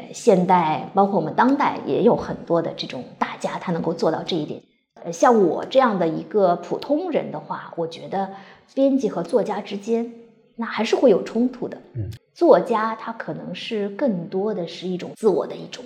[0.07, 4.63] 呃，现代包括我们当代也有很多的这种大家，他能够做到这一点。
[5.05, 8.31] 呃像我这样的一个普通人的话，我觉得
[8.75, 10.13] 编辑和作家之间
[10.57, 11.79] 那还是会有冲突的。
[11.95, 15.85] 嗯，作家他可能是更多的是一种自我的一种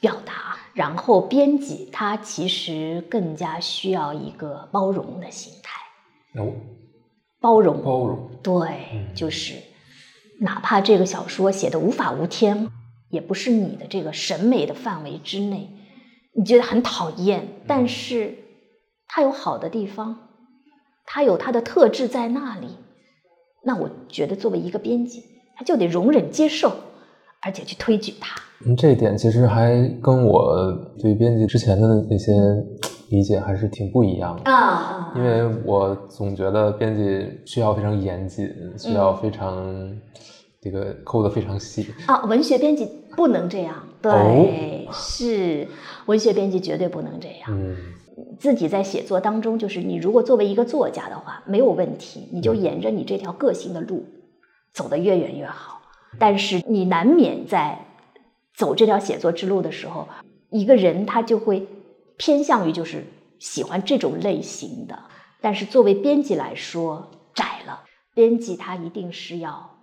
[0.00, 6.40] 表达，然后编辑他其实更加需要一个包容的心态。
[6.40, 6.52] 哦，
[7.40, 9.54] 包容，包容，对，就是
[10.40, 12.70] 哪怕这个小说写的无法无天，
[13.10, 15.68] 也不是你的这个审美的范围之内，
[16.32, 18.34] 你觉得很讨厌，但是。
[19.08, 20.16] 它有好的地方，
[21.06, 22.66] 它有它的特质在那里。
[23.62, 25.22] 那我觉得作为一个编辑，
[25.56, 26.72] 他就得容忍接受，
[27.40, 28.36] 而且去推举它。
[28.66, 30.56] 嗯，这一点其实还跟我
[31.00, 32.32] 对编辑之前的那些
[33.10, 35.12] 理解还是挺不一样的啊。
[35.14, 39.96] 因为我总觉得编辑需要非常严谨，需要非常
[40.66, 42.24] 这个抠的非常细啊。
[42.24, 45.68] 文学编辑不能这样，对，是
[46.06, 47.48] 文学编辑绝对不能这样。
[47.50, 47.76] 嗯。
[48.38, 54.06] 自己在写作当中，就是你如果作为一个作家的话，没有问题，你就沿着你这条个性的路
[54.72, 55.82] 走得越远越好。
[56.18, 57.86] 但是你难免在
[58.54, 60.08] 走这条写作之路的时候，
[60.50, 61.68] 一个人他就会
[62.16, 63.04] 偏向于就是
[63.38, 64.98] 喜欢这种类型的。
[65.42, 69.75] 但是作为编辑来说，窄了，编辑他一定是要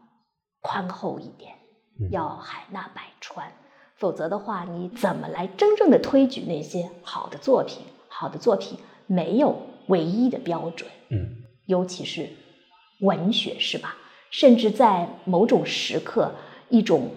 [0.63, 1.53] 宽厚一点，
[2.09, 3.51] 要海纳百川，
[3.97, 7.83] 否则的话，你怎么来真正的推举那些好的作品？
[8.07, 9.55] 好的作品没有
[9.87, 12.29] 唯一的标准，嗯，尤其是
[13.01, 13.97] 文学，是吧？
[14.31, 16.31] 甚至在某种时刻，
[16.69, 17.09] 一种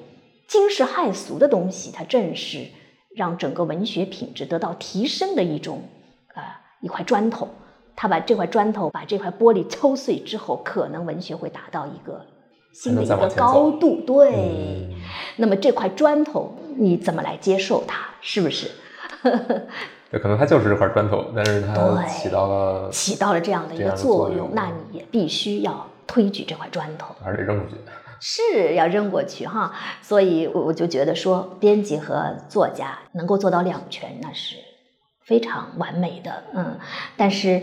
[0.48, 2.66] 惊世骇俗的东西，它正是
[3.14, 5.82] 让整个文学品质得到提升的一种，
[6.34, 6.42] 呃，
[6.80, 7.48] 一块砖头。
[7.94, 12.26] 他把这块砖头，把这块玻璃敲碎之后，可能文学会达到一个
[12.76, 14.02] 新的一个高度。
[14.06, 14.88] 对，
[15.36, 18.06] 那么这块砖头你怎么来接受它？
[18.20, 18.70] 是不是？
[20.10, 27.80] 对，可能它就是这块砖头，但是它起到了起到了这样的一个作用，那你也必须要推举这块砖头，还是得扔出去，
[28.20, 29.72] 是要扔过去哈。
[30.02, 34.56] 所以我我就觉得说，编辑和作家能够做到两全，那是
[35.24, 36.78] 非常完美的，嗯。
[37.16, 37.62] 但是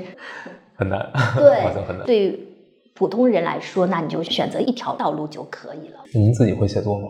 [0.76, 2.06] 很难，对， 好像很难。
[2.06, 2.53] 对
[2.94, 6.00] 普通人来说，那你就选择一条道路就可以了。
[6.14, 7.08] 您自己会写作吗？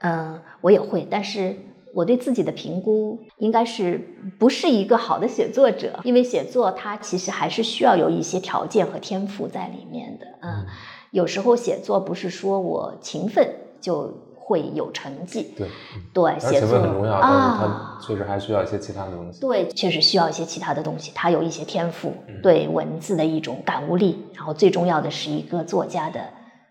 [0.00, 1.56] 嗯，我也会，但是。
[1.96, 4.00] 我对自己的评估应该是
[4.36, 10.26] 不是一个好的写作者，因为写作它其实还是需要有一些条件和天赋在里面的。
[10.42, 10.66] 嗯，
[11.12, 13.48] 有时候写作不是说我勤奋
[13.80, 14.12] 就
[14.46, 15.54] 会有成绩。
[15.56, 15.68] 对
[16.12, 19.40] 对，写作很重要，但是它确实还需要一些其他的东西。
[19.40, 21.10] 对，确实需要一些其他的东西。
[21.14, 26.20] 他有一些天赋，对文字的一种感悟力，然后最重要的是一个作家的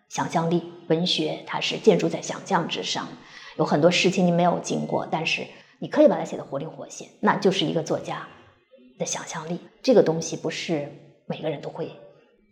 [0.08, 0.72] 想象力。
[0.90, 3.08] 文学它是建筑在想象之上。
[3.58, 5.44] 有很多事情你没有经过，但是
[5.80, 8.28] 你可以把它写得活灵活现，那就是一个作家
[9.00, 9.60] 的想象力。
[9.82, 10.92] 这个东西不是
[11.26, 11.92] 每个人都会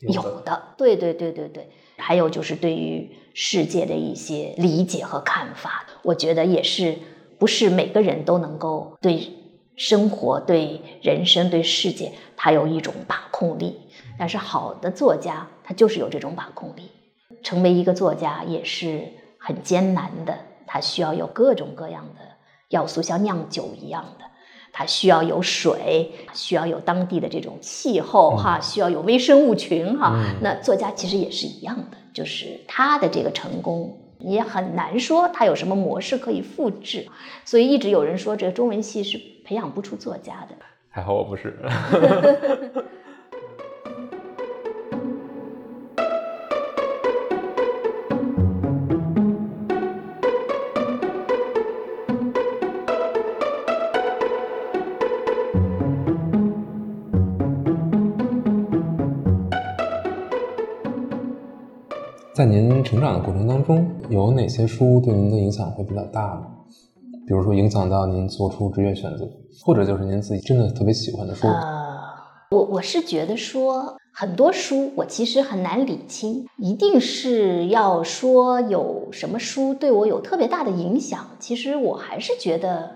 [0.01, 0.73] 有的。
[0.77, 1.69] 对对对对对。
[1.97, 6.97] 还有就是对于世界的一些理解和看法，我觉得也是
[7.37, 9.29] 不是每个人都能够对
[9.75, 13.79] 生活、对人生、对世界，他有一种把控力。
[14.17, 16.89] 但是好的作家，他就是有这种把控力。
[17.43, 19.03] 成为一个作家也是
[19.39, 20.37] 很艰难的。
[20.67, 22.21] 他需要有各种各样的
[22.69, 24.25] 要素，像酿酒一样的，
[24.73, 30.15] 它需要有水，需要有当地的这种气候，哈，需要有微生物群，哈。
[30.41, 37.07] 那作家其实也是一样的，就是他的这个成功，也很难说他有什么模式可以复制。
[37.43, 40.55] 所以一直有人说，这个中文系是培养不出作家的。
[40.89, 41.57] 还好我不是。
[62.33, 66.43] 在您成长的过程当中，有哪些书对您的影响会比较大呢？
[67.27, 69.29] 比如说影响到您做出职业选择，
[69.65, 71.45] 或者就是您自己真的特别喜欢的书。
[71.47, 71.99] 呃，
[72.51, 81.19] 我我是觉得说很多书我其实很难理清，一定是要说有什么书对我有特别大的影响。
[81.37, 82.91] 其实我还是觉得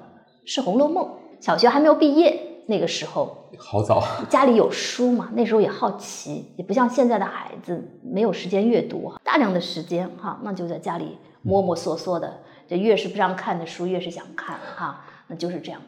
[0.45, 1.03] 是《红楼梦》。
[1.41, 12.39] 小学还没有毕业那个时候，好早，家里有书嘛，那时候也好奇，也不像现在的孩子没有时间阅读，大量的时间哈，那就在家里摸摸索索的。
[12.69, 15.81] 这越是不让看的书，越是想看哈，那就是这样。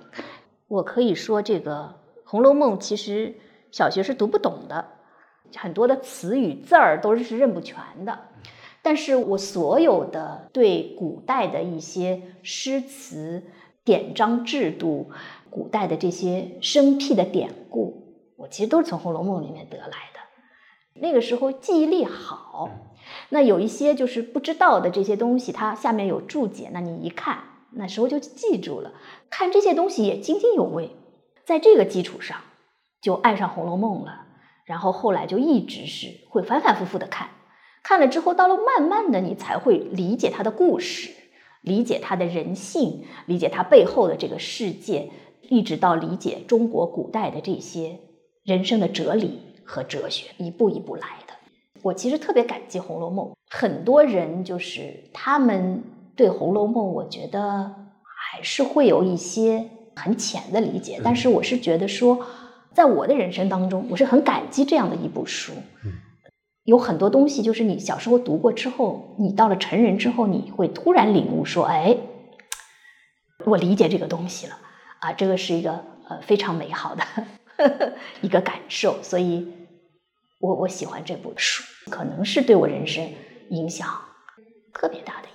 [0.68, 1.96] 我可以说，这个
[2.30, 3.36] 《红楼梦》其实
[3.72, 4.86] 小学是读不懂的，
[5.56, 8.20] 很多的词语字儿都是认不全的。
[8.82, 13.44] 但是我所有的对古代的一些诗词、
[13.86, 15.10] 典章制度、
[15.50, 21.00] 古代的这些生僻的典故，我其实都是从《红楼梦》里面得来的。
[21.00, 22.70] 那个时候记忆力好。
[23.30, 27.40] 那有一些就是不知道的这些东西，它下面有注解，那你一看，
[27.72, 28.94] 那时候就记住了。
[29.30, 30.92] 看这些东西也津津有味，
[31.46, 32.38] 在这个基础上
[33.02, 34.26] 就爱上《红楼梦》了。
[34.66, 37.30] 然后后来就一直是会反反复复的看，
[37.84, 41.10] 看了之后，到了慢慢的你才会理解他的故事，
[41.62, 45.10] 理解他的人性，理解他背后的这个世界，
[45.42, 48.00] 一直到理解中国古代的这些
[48.44, 51.27] 人生的哲理和哲学，一步一步来的。
[51.88, 55.84] 我其实特别感激《红楼梦》，很多人就是他们
[56.16, 57.74] 对《红楼梦》，我觉得
[58.04, 61.00] 还是会有一些很浅的理解。
[61.02, 62.26] 但是我是觉得说，
[62.74, 65.54] 在我的人生当中，我是很感激这样的一部书。
[66.66, 71.96] 有很多东西就是你小时候读过之后，你到了成人之后，你会突然领悟说：“哎，
[73.46, 74.58] 我理解这个东西了
[75.00, 79.54] 啊！”这个是一个呃非常美好的 一个感受，所以。
[80.40, 83.12] 我我喜欢这部书，可能是对我人生
[83.50, 83.88] 影响
[84.74, 85.28] 特别大的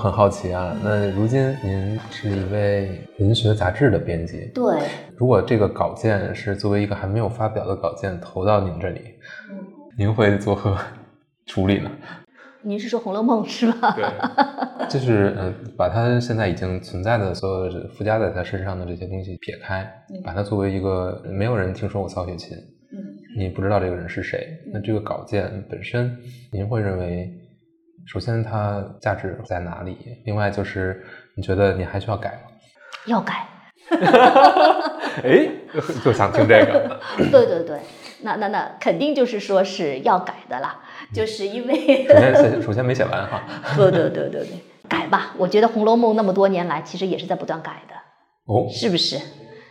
[0.00, 4.78] 很好奇啊，那如今您是一位文学杂志的编辑，对。
[5.14, 9.00] 如果这个稿件是作为一个还没有发表的稿件投到您这里，
[9.50, 9.58] 嗯，
[9.98, 10.74] 您会作何
[11.44, 11.90] 处理呢？
[12.62, 13.94] 您是说《红楼梦》是吧？
[13.94, 14.04] 对，
[14.88, 19.86] 就是呃，把它现在已经存在的所有附加在他身上的这些东西撇开，
[20.24, 22.56] 把它作为一个没有人听说过曹雪芹，
[22.92, 22.96] 嗯，
[23.36, 26.16] 你不知道这个人是谁，那这个稿件本身，
[26.50, 27.30] 您会认为？
[28.06, 29.96] 首先，它价值在哪里？
[30.24, 31.04] 另外，就是
[31.36, 32.50] 你觉得你还需要改吗？
[33.06, 33.46] 要改。
[35.22, 35.48] 哎，
[36.04, 37.00] 就想听这个。
[37.30, 37.80] 对对对，
[38.22, 40.80] 那那那肯定就是说是要改的啦，
[41.12, 43.42] 就是因为首先首先没写完哈。
[43.76, 44.48] 对对对对对，
[44.88, 45.34] 改吧。
[45.38, 47.94] 我觉得《红楼梦》那么多年来，其实也是在不断改的。
[48.46, 49.18] 哦，是不是？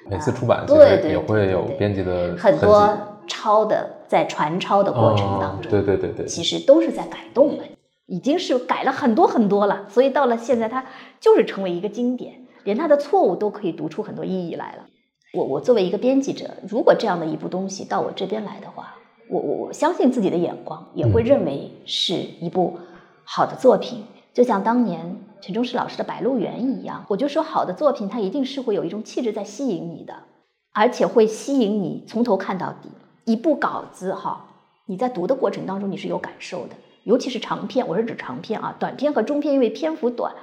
[0.10, 7.64] 每次出版，对对，也会有编辑的很多抄的，在传抄的过程当中，对对对对，其实都是在改动的。
[8.10, 10.84] 已经是改了很多很多了，所以到了现在，它
[11.20, 14.86] 就是成为一个经典，连它的错误都可以读出很多意义来了。
[15.34, 18.96] 我我作为一个编辑者，如果这样的一部东西到我这边来的话，
[19.30, 22.80] 我我我相信自己的眼光也会认为是一部
[23.24, 27.06] 好的作品，就像当年陈忠实老师的《白鹿原》一样。
[27.10, 30.16] 我就说，好的作品它一定是会有一种气质在吸引你的，
[30.74, 32.90] 而且会吸引你从头看到底。
[33.26, 34.48] 一部稿子哈，
[34.88, 36.76] 你在读的过程当中你是有感受的。
[37.04, 40.34] 尤其是长篇，我是指长篇啊，短篇和中篇因为篇幅短，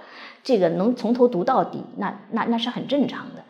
[0.43, 3.45] 这个能从头读到底，那那那是很正常的。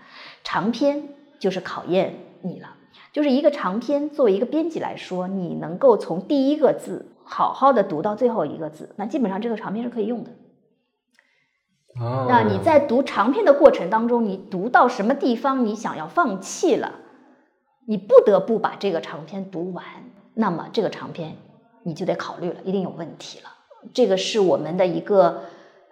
[0.44, 2.76] 长篇就是考验你了，
[3.12, 10.30] 就是一个长篇，作为一个编辑来说，你能够从第一个字好好的读到最后一个字，那基本上这个长篇是可以用的。
[12.28, 16.92] 那你在读长篇的过程当中，你读到什么地方你想要放弃了，
[17.86, 19.84] 你不得不把这个长篇读完，
[20.34, 21.36] 那么这个长篇。
[21.86, 23.50] 你就得考虑了，一定有问题了。
[23.94, 25.42] 这个是我们的一个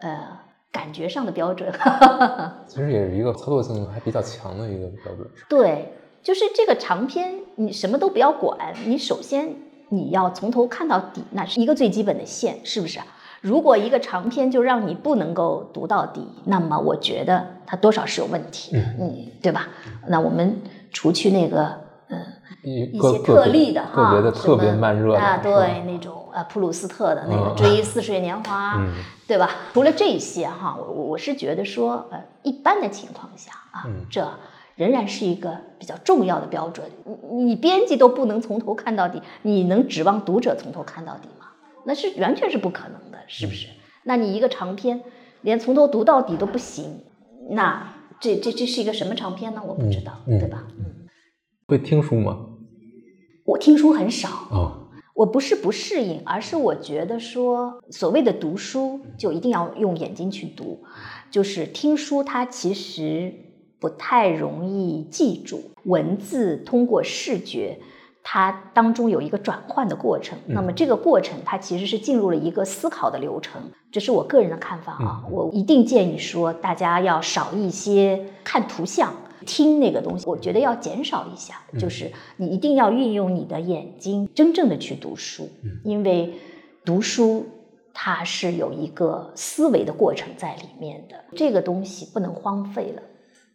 [0.01, 0.27] 呃
[0.73, 1.73] 感觉上的标准。
[2.67, 5.25] 其实也是一个操作性还比较强的一个标准。
[5.49, 9.55] 对，就是这个长篇，你什么都不要管，你首先
[9.91, 12.99] 你要从头看到底，那是一个最基本的线，是不是？
[13.41, 19.69] 如果一个长篇就让你不能够读到底，那么我觉得它多少是有问题的，嗯，对吧？
[20.09, 21.84] 那我们除去那个嗯。
[22.65, 28.93] 一些个个别特例的哈，个别的特别慢热啊，对，那种呃普鲁斯特的那个嗯《追忆似水年华》嗯
[29.27, 29.51] 对吧？
[29.73, 34.29] 除了这些哈，我我我是觉得说，呃，一般的情况下啊，嗯这
[34.77, 36.87] 仍然是一个比较重要的标准。
[37.05, 41.47] 你你编辑都不能从头看到底，你能指望读者从头看到底吗？
[41.85, 43.69] 那是完全是不可能的，是不是？
[44.05, 45.03] 那你一个长篇
[45.43, 47.01] 连从头读到底都不行，
[47.51, 49.63] 那这这这是一个什么长篇呢？
[49.67, 50.65] 我不知道，对吧？
[51.67, 52.37] 会听书吗？
[53.45, 54.73] 我听书很少，哦，
[55.15, 60.83] 我不是不适应，而是我觉得说，所谓的读书就一定要用眼睛去读，
[61.31, 63.35] 就是听书它其实
[63.79, 67.79] 不太容易记住，文字通过视觉。
[68.27, 73.61] 它当中有一个转换的过程，那么这个过程它其实是进入了一个思考的流程，
[73.93, 75.23] 这是我个人的看法啊。
[75.31, 79.13] 我一定建议说，大家要少一些看图像、
[79.45, 85.49] 听那个东西，我觉得要减少一下，就是你一定要运用你的眼睛，真正的去读书，
[85.85, 86.35] 因为
[86.85, 87.47] 读书
[87.93, 93.03] 它是有一个思维的过程在里面的，这个东西不能荒废了。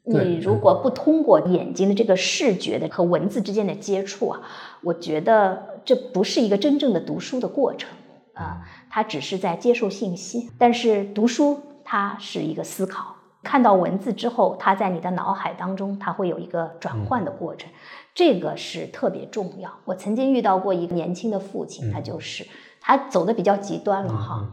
[0.05, 4.41] 你如果不通过眼睛的这个视觉的和文字之间的接触啊，
[4.81, 7.89] 我觉得这不是一个真正的读书的过程
[8.33, 10.49] 啊，它只是在接受信息。
[10.57, 17.69] 但是读书它是一个思考，看到文字之后，它在你的脑海当中，它会有一个转换的过程，
[18.13, 19.71] 这个是特别重要。
[19.85, 22.45] 我曾经遇到过一个年轻的父亲，他就是
[22.81, 24.45] 他走的比较极端了哈，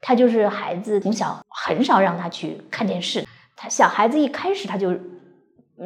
[0.00, 3.26] 他就是孩子从小很少让他去看电视。
[3.56, 4.94] 他小孩子一开始他就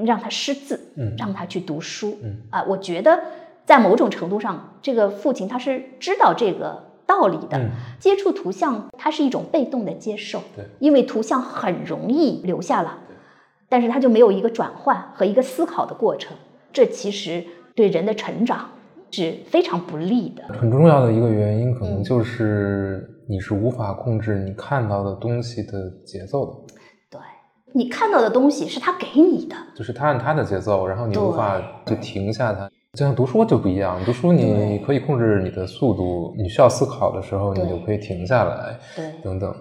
[0.05, 1.15] 让他识字，嗯。
[1.17, 2.43] 让他去读书，嗯。
[2.51, 3.23] 啊，我觉得
[3.65, 7.59] 在某种程度上，这个父亲他是知道这个道理的。
[7.59, 7.71] 嗯。
[7.99, 10.65] 接触图像，它是一种被动的接受，对。
[10.79, 12.99] 因为图像很容易留下了，
[13.69, 16.37] 但是它就没有一个转换和一个思考的过程，
[16.73, 17.45] 这其实
[17.75, 18.69] 对人的成长
[19.11, 20.43] 是非常不利的。
[20.55, 21.95] 很重要的一个原因，可嗯。
[21.95, 26.53] 能就是你是无法控制你看到的东西的节奏的，
[27.11, 27.21] 对。
[27.73, 32.69] 你看到的东西是他给你的，就是他按他的节奏，然后你无法就停下它。
[32.99, 39.55] 就像读书就不一样，读书你可以控制你的速度，你需要思考的时候，你就可以停下来，对，等等。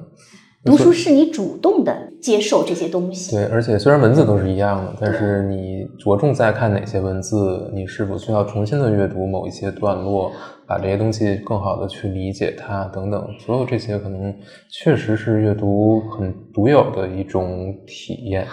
[0.65, 10.31] 读书是你主动的接受这些东西，对，而且虽然文字都是一样的，但是你着重在看哪些文字，你是否需要重新的阅读某一些段落，
[10.67, 14.35] 把这些东西更好的去理解它等等，所有这些可能
[14.69, 18.45] 确实是阅读很独有的一种体验。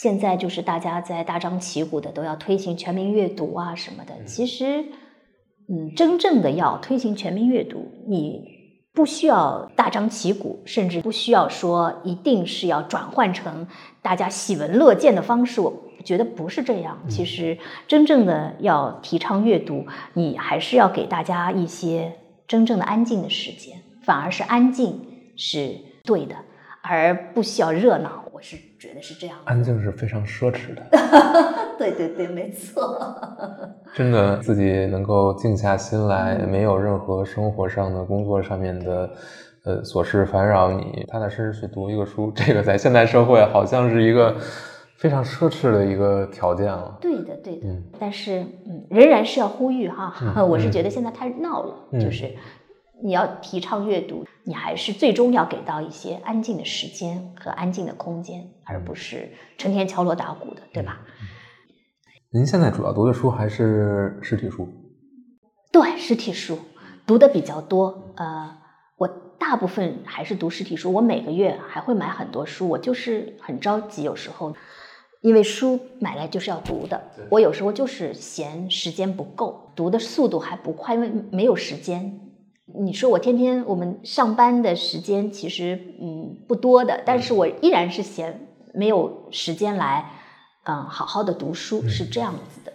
[0.00, 4.84] 现在就是大家在大张旗鼓的都要推行全民阅读啊什么的，其实，
[5.68, 8.44] 嗯，真正的要推行全民阅读，你
[8.94, 13.66] 不需要大张旗鼓，甚至不需要说一定是要转换成
[14.00, 15.60] 大家喜闻乐见的方式。
[15.60, 15.74] 我
[16.04, 17.02] 觉得不是这样。
[17.08, 19.84] 其实真正的要提倡阅读，
[20.14, 22.12] 你还是要给大家一些
[22.46, 25.00] 真正的安静的时间，反而是安静
[25.36, 25.74] 是
[26.04, 26.36] 对的，
[26.84, 28.26] 而不需要热闹。
[28.32, 29.50] 我是觉得是这样的。
[29.50, 30.82] 安静是非常奢侈的，
[31.78, 32.96] 对对对，没错。
[33.94, 39.10] 真的自己能够静下心来，没有任何生活上的、工作上面的。
[39.64, 44.34] 呃，琐事烦扰你，踏踏实实去读一个书，这个在现代社会好像是一个
[44.96, 46.96] 非常奢侈的一个条件了。
[47.02, 47.66] 对的，对的。
[47.66, 52.32] 嗯但是，嗯，仍然是要呼吁哈，嗯我是觉得现在太闹了，嗯就是
[53.02, 61.00] 你要提倡阅读，你还是最终要给到一些安静的时间和安静的空间，而不是成天敲锣打鼓的，对吧？
[62.30, 64.68] 您现在主要读的书还是实体书？
[65.72, 66.58] 对，实体书
[67.06, 68.56] 读的比较多，呃，
[68.96, 69.08] 我
[69.38, 74.54] 大部分还是读实体书，我每个月还会买很多书，我就是很着急，有时候。
[75.20, 82.20] 因为书买来就是要读的，我有时候就是嫌时间不够，读的速度还不快，因为没有时间。
[82.78, 90.10] 你说我天天我们上班的时间其实嗯不多的，但是我依然是嫌没有时间来
[90.64, 92.72] 嗯好好的读书，是这样子的。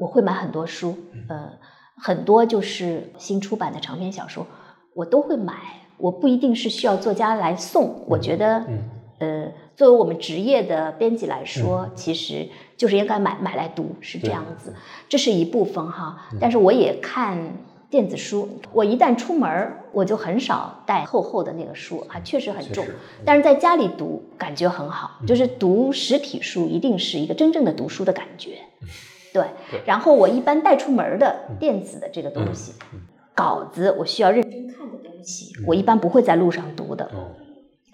[0.00, 0.96] 我会买很多书，
[1.28, 1.52] 呃，
[1.96, 4.46] 很多就是新出版的长篇小说，
[4.94, 5.54] 我都会买。
[5.96, 8.64] 我不一定是需要作家来送，我觉得。
[9.20, 14.74] 呃，作为我们职业的编辑来说，其实就是应该买买来读，是这样子。
[15.08, 17.38] 这是一部分哈，但是我也看
[17.94, 18.48] 电子书。
[18.72, 22.84] 我一旦出门儿，我就很少带厚厚的那个书啊，确实很重。
[23.24, 28.58] 但是在家里读感觉很好，就是读实体书一定是一个真正的读书的感觉。
[29.32, 29.44] 对，
[29.86, 32.72] 然后我一般带出门的电子的这个东西，
[33.32, 37.08] 稿子我需要认真看的东西，我一般不会在路上读的。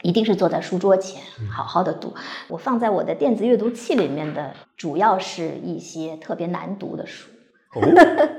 [0.03, 1.20] 一定是坐在书桌前
[1.53, 2.14] 好好的读。
[2.48, 7.28] 我放在我的电子阅读器里面的，主要是一些特别难读的书，
[7.74, 7.82] 哦，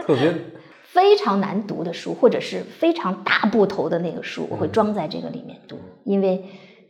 [0.03, 0.34] 特别
[0.94, 6.44] 非常难读的书，或者是非常大部头的那个书，我会装在这个里面读，因为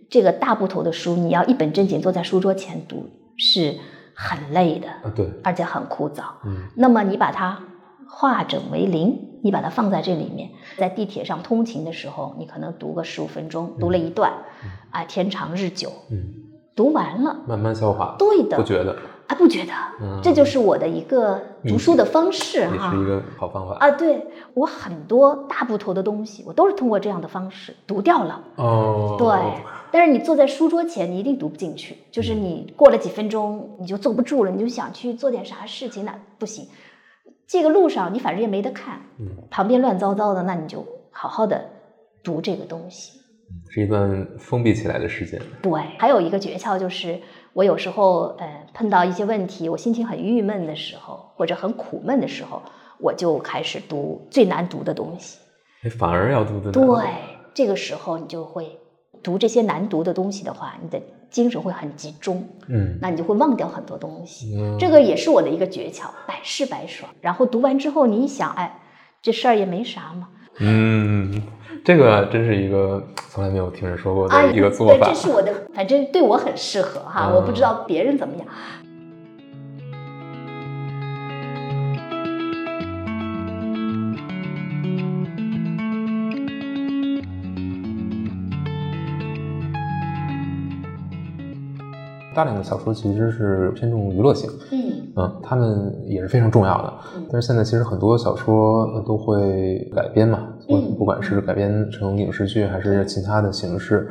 [0.10, 3.76] 这个大部头的书，你要一本正经坐在书桌前读是
[4.16, 6.24] 很累的，啊，对，而且很枯燥。
[6.44, 6.68] 嗯。
[6.76, 7.62] 那么你把它
[8.10, 14.34] 化整为零，你把它放在这里面，在地铁上通勤的时候，你可能读个十五分钟，读了一段，
[14.90, 16.34] 啊，天长日久，嗯，
[16.76, 18.58] 读完了，慢慢消化，对的。
[18.58, 18.98] 不觉得
[19.32, 19.72] 啊，不觉得，
[20.02, 22.92] 嗯这就是我的一个读书的方式也哈。
[22.92, 28.44] 是一个好方法啊，对我很多大部头的东西，我都是通过这样的方式读掉了。
[28.58, 29.28] 哦，对，
[29.90, 31.96] 但是你坐在书桌前，你一定读不进去。
[32.12, 36.68] 就是你过了几分钟，你就坐不住了，你就想去做点啥事情，那不行。
[37.48, 41.64] 这个路上你反正也没得看，嗯，旁边乱糟糟的，那你就好好的
[42.22, 43.20] 读这个东西。
[43.70, 47.20] 是一段封闭起来的时间，对，还有一个诀窍就是，
[47.54, 52.62] 我有时候呃碰到一些问题，我心情很郁闷的时候，或者很苦闷的时候，
[53.00, 55.38] 我就开始读最难读的东西。
[55.84, 57.06] 哎，反而要读的对，
[57.54, 58.80] 这个时候你就会
[59.22, 64.56] 读这些难读的东西的话，你的精神会很集中，嗯，那你就会忘掉很多东西。
[64.58, 67.12] 嗯这个也是我的一个诀窍，百试百爽。
[67.20, 68.82] 然后读完之后，你一想，哎，
[69.22, 70.30] 这事儿也没啥嘛。
[70.60, 71.42] 嗯，
[71.84, 73.02] 这个真是一个
[73.32, 75.16] 从来没有听人说过哎，的一个做对，法这。
[75.16, 77.28] 是我的，反正对我很适合哈。
[77.32, 78.46] 嗯我不知道别人怎么样。
[92.34, 96.94] 大量的小说其实是偏重娱乐性，嗯嗯，他们也是非常重要的。
[97.16, 100.48] 嗯但是现在其实很多小说呃都会改编嘛，
[100.98, 104.10] 不管是改编成影视剧还是其他的形式，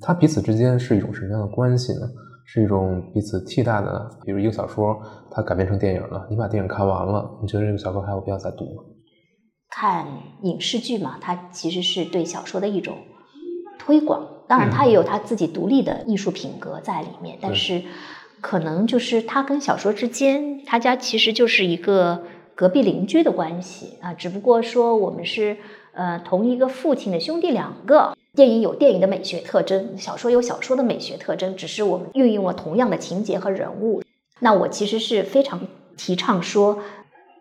[0.00, 2.08] 它彼此之间是一种什么样的关系呢？
[2.50, 4.98] 是一种彼此替代的，比如一个小说
[5.30, 8.82] 它改编成电影了，你把电影看完了，你觉得这个小说还有必要再读吗？
[9.68, 10.06] 看
[10.44, 12.96] 影视剧嘛，它其实是对小说的一种
[13.78, 14.26] 推广。
[14.48, 17.82] 当然，它也有它自己独立的艺术品格在里面，但是
[18.40, 22.22] 可能就是它跟小说之间，他家其实就是一个
[22.54, 24.14] 隔壁邻居的关系啊。
[24.14, 25.58] 只不过说我们是
[25.98, 28.16] 呃同一个父亲的兄弟两个。
[28.36, 34.00] 电影有电影的美学特征，小说有小说的美学特征，只是我们运用了同样的情节和人物。
[34.38, 36.78] 那我其实是非常提倡说，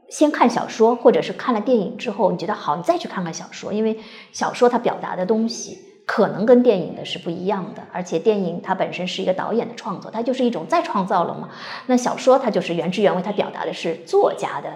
[0.09, 3.99] 先看小说，或者是看了电影之后，你觉得好，你再去看看小说，因为
[4.31, 5.77] 小说它表达的东西
[6.07, 11.49] 可能跟电影的是不一样的，而且电影它本身是一个导演的创作，它就是一种再创造了嘛。
[11.85, 14.71] 那小说它就是原汁原味，它表达的是作家的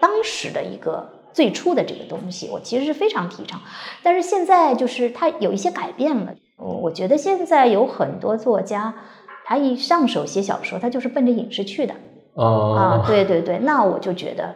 [0.00, 3.60] 当时的一个最初的这个东西，我其实是非常提倡。
[4.02, 8.94] 但是现在就是它有一些改变了，我我觉得现在有很多作家，
[9.44, 11.94] 他一上手写小说，他就是奔着影视去的。
[12.36, 12.46] 啊，
[12.78, 14.54] 啊，对对对，那我就觉得，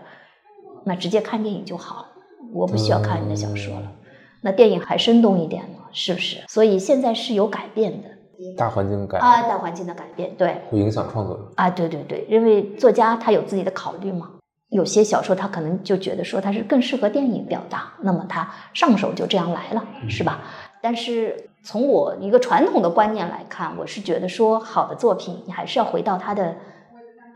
[0.84, 2.06] 那直接看电影就好，
[2.54, 3.92] 我不需要看你的小说了。
[4.40, 6.38] 那电影还生动一点呢，是不是？
[6.48, 8.08] 所以现在是有改变的
[8.56, 11.52] 大环境改啊，大环境的改变，对会影响创作者。
[11.56, 14.30] 啊，对对对，因为作家他有自己的考虑嘛。
[14.70, 20.40] 有些小说他可能就觉得说它是更适合电影表达，那么他上手就这样来了，是吧？
[20.80, 26.54] 但是从我一个传统的观念来看，我是觉得说好的作品你还是要回到它的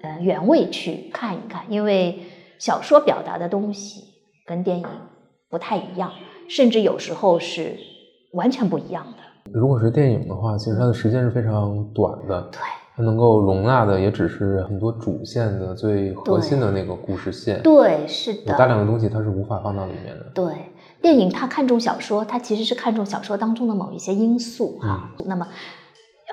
[0.02, 2.20] 呃原位去看一看，因为
[2.58, 4.04] 小说表达的东西
[4.46, 4.86] 跟电影
[5.50, 6.12] 不太一样，
[6.48, 7.76] 甚至有时候是
[8.32, 9.50] 完全不一样的。
[9.52, 12.60] 如果是电影的话，其实它的时间是非常短的，对
[12.96, 17.60] 它能够容纳的也只是很多主线的最核心的那个故事线。
[17.60, 20.26] 对，是有的，大量的东西它是无法放到里面的。
[20.32, 20.46] 对，
[21.02, 25.48] 电影它看重小说，它其实是看重小说当中的某一些因素哈、那么，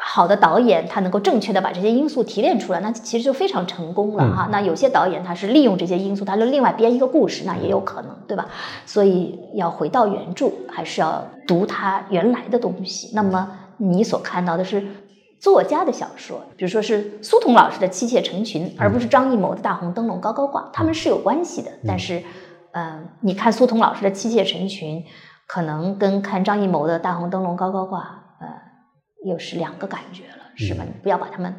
[0.03, 8.45] 好的导演他能够正确的把这些因素提炼出来，那其实就非常成功了哈、那有些导演他是利用这些因素，他就另外编一个故事，那也有可能，对吧？
[8.85, 13.09] 所以要回到原著，还是要读他原来的东西。
[13.15, 14.83] 那么你所看到的是。
[15.41, 21.71] 作家的小说，比如说是苏童老师的《妻妾成群》，而不是张艺谋的《大红灯笼高高挂》，他们是有关系的。
[21.87, 22.21] 但是，
[22.73, 24.99] 嗯、你看苏童老师的《妻妾成群》，
[25.47, 27.99] 可能跟看张艺谋的《大红灯笼高高挂》，
[28.39, 28.47] 呃，
[29.25, 30.83] 又是两个感觉了，是吧？
[30.85, 31.51] 嗯你不要把它们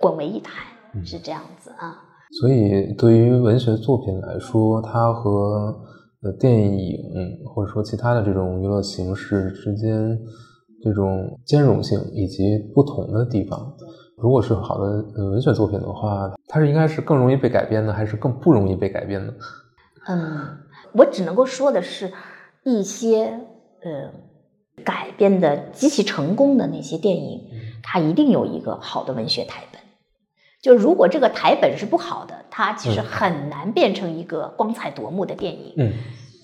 [0.00, 0.54] 混为一谈，
[0.94, 2.00] 嗯是这样子啊。
[2.40, 5.78] 所以，对于文学作品来说，它和
[6.22, 6.96] 呃电影
[7.54, 10.18] 或者说其他的这种娱乐形式之间
[10.82, 13.74] 这种兼容性以及不同的地方，
[14.16, 14.84] 如果是好的
[15.16, 19.34] 呃文学作品的话，它是应该是更容易被改编的，还是更不容易被改编的？
[20.08, 20.58] 嗯，
[20.92, 22.12] 我只能够说的是，
[22.64, 23.40] 一些
[23.82, 24.10] 呃
[24.84, 27.42] 改编的极其成功的那些电影，
[27.82, 29.80] 它一定有一个好的文学台本。
[30.62, 35.74] 就如果这个台本是不好的，它其实很难变成一个光彩夺目的电影。
[35.76, 35.92] 嗯，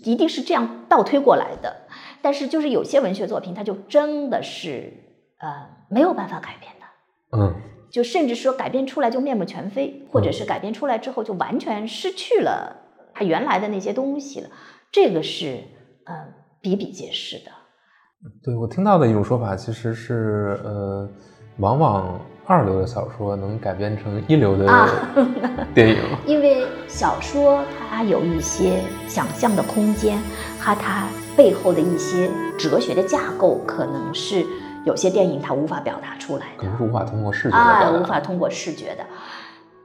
[0.04, 1.85] 一定是这样倒推过来的。
[2.22, 4.92] 但是就是有些文学作品，它就真的是
[5.38, 6.86] 呃没有办法改变的。
[7.38, 7.54] 嗯，
[7.90, 12.76] 就甚至说改编出来就面目全非，或者是改编出来之后就完全失去了
[13.14, 14.48] 它原来的那些东西了。
[14.90, 15.58] 这个是
[16.04, 16.26] 嗯、呃
[16.60, 17.52] 比比皆是的。
[18.42, 21.08] 对我听到的一种说法其实是，呃，
[21.58, 24.88] 往往二流的小说能改编成一流的啊
[25.72, 25.96] 电影。
[26.26, 30.18] 因为小说它有一些想象的空间，
[30.58, 31.06] 它它
[31.36, 34.44] 背后的一些哲学的架构，可能是
[34.84, 36.62] 有些电影它无法表达出来的。
[36.62, 37.56] 可能是无法通过视觉的。
[37.56, 39.04] 啊，无法通过视觉的。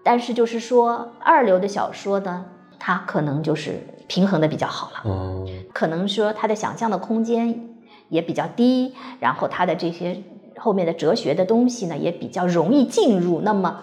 [0.03, 2.45] 但是就是说，二流的小说呢，
[2.79, 5.47] 它可能就是平衡的比较好了，嗯。
[5.73, 7.69] 可能说它的想象的空间
[8.09, 10.23] 也比较低，然后它的这些
[10.57, 13.41] 后面的哲学的东西呢也比较容易进入。
[13.41, 13.81] 那么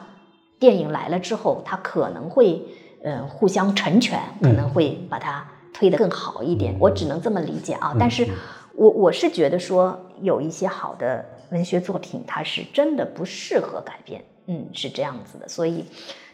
[0.59, 2.62] 电影来了之后，它可能会
[3.05, 5.47] 呃互相成全，可能会把它
[5.79, 6.76] 推得更好一点。
[6.81, 7.95] 我只能这么理解啊。
[7.99, 8.26] 但是
[8.74, 15.47] 我我是觉得说有一些好的文学作品，它是真的不适合改编，嗯，是这样子的。
[15.49, 15.85] 所以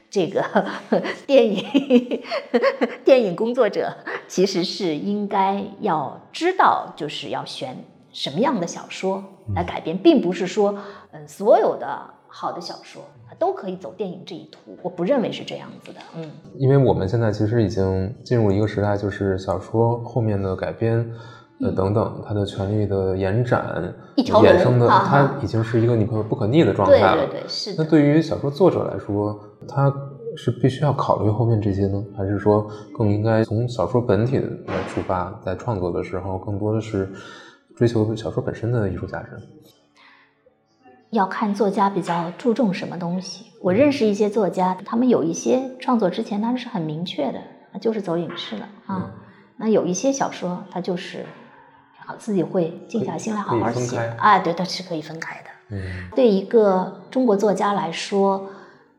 [0.08, 0.42] 这个
[1.26, 2.22] 电影
[3.04, 3.94] 电影工作者
[4.26, 7.76] 其实是应该要知道，就是要选
[8.12, 9.22] 什么样的小说
[9.54, 10.78] 来改编，并不是说，
[11.12, 13.02] 嗯，所有的好的小说
[13.38, 14.76] 都可以走电影这一途。
[14.82, 21.10] 我不认为是这样子的，嗯，因为我们现在其实已经进入一个时代，就是小说后面的改编。
[21.60, 27.28] 呃，等等，它的权利的延展、衍生的，它已经是一个你不不可逆的状态了。
[27.28, 27.84] 对对，是那。
[27.84, 29.90] 对于小说作者来说，他
[30.36, 32.66] 是必须要考虑后面这些呢，还是说
[32.98, 37.08] 更应该从小说本体来出发，在创作的时候更多的是
[37.76, 39.30] 追求小说本身的艺术价值？
[41.14, 43.46] 要看作家比较注重什么东西。
[43.62, 47.40] 我认识一些作家，他们有一些创作之前他们是很明确的，
[47.80, 49.10] 就是走影视了啊。
[49.56, 51.24] 那有一些小说，他就是
[52.04, 55.50] 好自己会静下心来好好写啊，对，他是可以分开的。
[55.70, 58.50] 嗯对一个中国作家来说，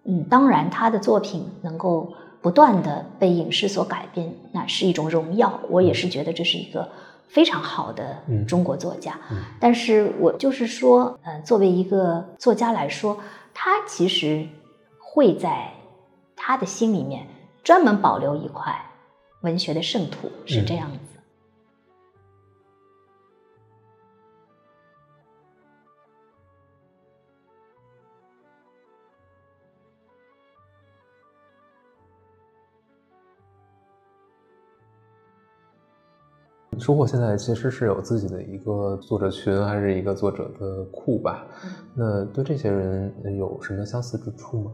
[0.05, 2.11] 嗯，当然他的作品能够
[2.41, 5.59] 不断的被影视所改编，那是一种荣耀。
[5.70, 6.89] 我也是觉得这是一个
[7.36, 9.19] 非常好的嗯中国作家。
[9.29, 13.17] 嗯但是我就是说，呃，作为一个作家来说，
[13.53, 14.47] 他其实
[14.97, 15.69] 会在
[16.33, 17.27] 他的心里面
[17.61, 18.73] 专门保留一块
[19.41, 21.14] 文学的圣土，是这样子。
[36.80, 41.45] 收获现在其实是有自己的一个作者群，还是一个作者的库吧？
[41.95, 44.71] 那对这些人有什么相似之处吗？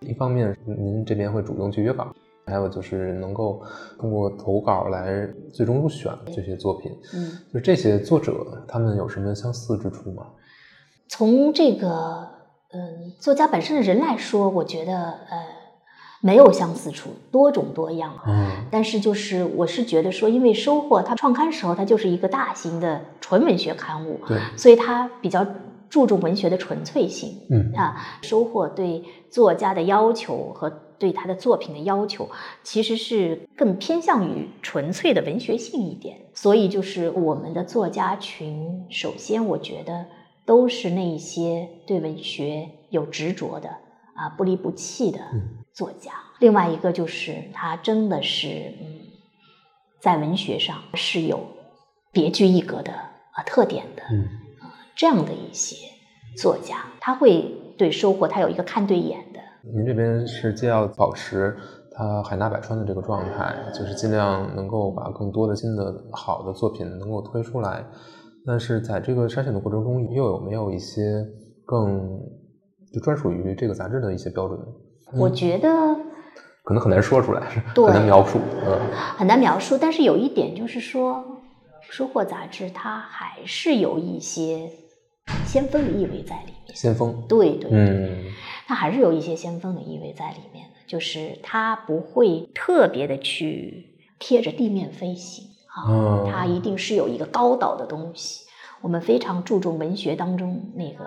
[0.00, 2.14] 一方面，您这边会主动去约稿，
[2.46, 3.62] 还有就是能够
[3.98, 6.90] 通过投稿来最终入选这些作品。
[7.14, 10.26] 嗯，就这些作者，他们有什么相似之处吗？
[11.08, 12.28] 从这个
[12.72, 15.46] 嗯作家本身的人来说，我觉得呃
[16.20, 18.14] 没有相似处，多种多样。
[18.26, 25.46] 嗯但是就是我是觉得说，因为收获它创刊时候它就是一个大型的纯文学刊物，对，所以它比较
[25.88, 27.96] 注重文学的纯粹性嗯啊。
[28.22, 32.28] 收获对作家的要求和对他的作品的要求，
[32.62, 36.18] 其实是更偏向于纯粹的文学性一点。
[36.34, 40.04] 所以就是我们的作家群，首先我觉得
[40.44, 43.70] 都是那一些对文学有执着的
[44.14, 46.12] 啊，不离不弃的嗯作家。
[46.38, 48.48] 另外一个就是他真的是
[48.80, 48.84] 嗯，
[50.00, 51.40] 在文学上是有
[52.12, 54.02] 别具一格的啊特点的。
[54.12, 54.28] 嗯
[54.96, 55.76] 这样的一些
[56.36, 57.42] 作家，他会
[57.78, 59.40] 对收获他有一个看对眼的。
[59.74, 61.56] 您这边是既要保持
[61.92, 67.82] 它海纳百川的这个状态，就是尽量能够把更多的新的好的作品能够推出来，
[68.44, 71.26] 但是在这个筛选的过程中，又有没有一些
[71.64, 72.20] 更
[72.92, 74.58] 就专属于这个杂志的一些标准？
[75.14, 75.68] 我觉得
[76.62, 77.42] 可能很难说出来，
[77.74, 78.38] 对很难描述。
[78.66, 78.78] 嗯
[79.16, 81.24] 很难描述，但是有一点就是说，
[81.90, 84.70] 收获杂志它还是有一些
[85.44, 86.74] 先锋的意味在里面。
[86.74, 87.24] 先锋。
[87.28, 88.24] 对对对，嗯
[88.66, 98.46] 它还是有一些先锋的意味在里面的，就是它不会特别的去贴着地面飞行啊，嗯它一定是有一个高岛的东西。
[98.82, 101.04] 我们非常注重文学当中那个，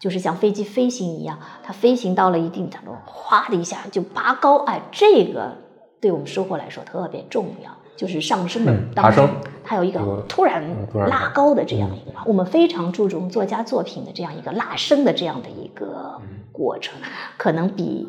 [0.00, 5.56] 就是像飞机飞行一样，它飞行到了一定程度，哗的一下就拔高，哎，这个
[6.00, 7.70] 对我们收获来说特别重要。
[7.96, 10.64] 就是上升的嗯当中爬升，它有一个突然
[11.08, 16.20] 拉高的这样一个，我们非常注重作家作品的这样一个拉升的这样的一个
[16.50, 16.98] 过程，
[17.38, 18.08] 可能比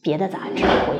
[0.00, 0.96] 别的杂志会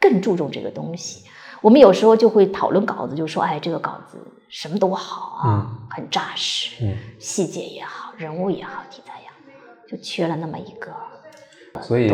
[0.00, 1.26] 更注重这个东西。
[1.60, 4.16] 我们有时候就会讨论稿子，就说：“哎，这个稿子
[4.48, 9.23] 什么都好啊，很扎实，嗯细节也好，人物也好，题材也好，
[9.88, 10.90] 就缺了那么一个。”
[11.82, 12.08] 所以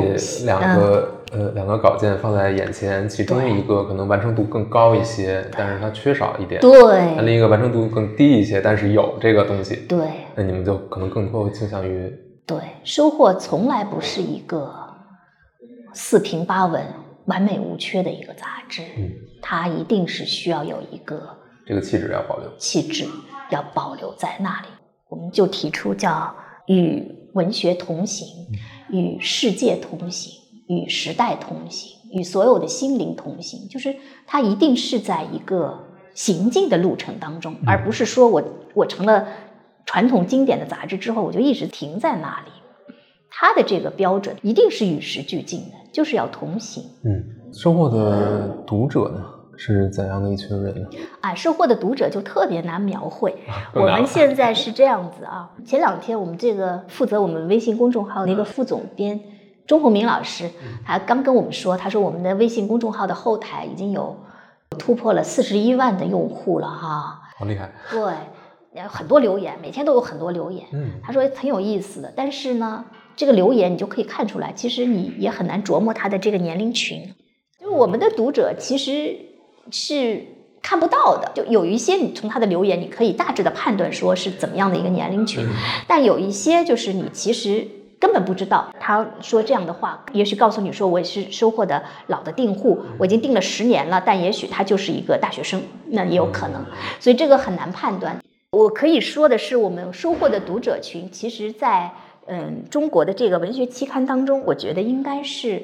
[0.46, 9.98] 两个、呃两个稿件放在眼前，其中一个可能完成度更高一些，但是它缺少一点；对那另一个完成度更低一些，但是有这个东西，对
[10.34, 12.10] 那你们就可能更多会倾向于
[12.46, 14.72] 对，收获从来不是一个
[15.92, 16.82] 四平八稳、
[17.26, 19.10] 完美无缺的一个杂志，嗯
[19.42, 21.20] 它一定是需要有一个
[21.66, 22.48] 这个气质要保留。
[22.56, 23.04] 气质
[23.50, 24.68] 要保留在那里。
[25.10, 26.34] 我们就提出叫
[26.66, 27.04] 与
[27.34, 28.26] 文学同行，
[28.90, 33.68] 与世界同行，与时代同行，与所有的心灵同行。
[33.68, 33.94] 就是
[34.26, 38.42] 它一定是在一个行进的路程当中，而不是说我
[38.74, 39.26] 我成了
[39.86, 42.50] 传统经典的杂志之后，我就一直停在那里。
[43.30, 46.84] 它的这个标准一定是与时俱进的，就是要同行。
[47.04, 49.24] 嗯，收获的读者呢
[49.62, 50.88] 是怎样的一群人呢？
[51.20, 53.36] 啊，收获的读者就特别难描绘。
[53.74, 59.20] 我们现在是这样子啊，前两天我们这个负责我们微信公众号的一个副总编
[59.66, 60.50] 钟宏明老师，
[60.86, 64.16] 他刚跟我们说，他说我们的微信公众号的后台已经有
[64.78, 67.20] 突破了四十一万的用户了哈。
[67.36, 67.70] 好厉害！
[67.90, 68.00] 对，
[68.80, 70.64] 呃很多留言，每天都有很多留言。
[70.72, 77.14] 嗯他说挺有意思的，但是呢，这个留言你就可以看出来，其实你也很难琢磨他的这个年龄群。
[77.60, 79.14] 就是我们的读者其实
[79.70, 80.24] 是
[80.62, 85.46] 看不到的，就有一些你从他的留言，你可以大致的判断说是怎么样的一个年龄群，
[85.86, 87.66] 但有一些就是你其实。
[88.00, 96.64] 根本不知道，他说这样的话，也许告诉你说我也是收获的老的订户，我已经订了十年了，但也许他就是一个大学生，那也有可能，
[96.98, 98.18] 所以这个很难判断。
[98.52, 101.92] 我可以说的是，我们收获的读者群，其实在
[102.26, 105.62] 嗯中国的这个文学期刊当中，我觉得应该是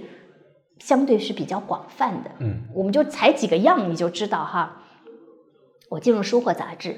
[0.78, 2.30] 相对是比较广泛的。
[2.38, 4.82] 嗯，我们就采几个样，你就知道哈。
[5.88, 6.96] 我进入收获杂志，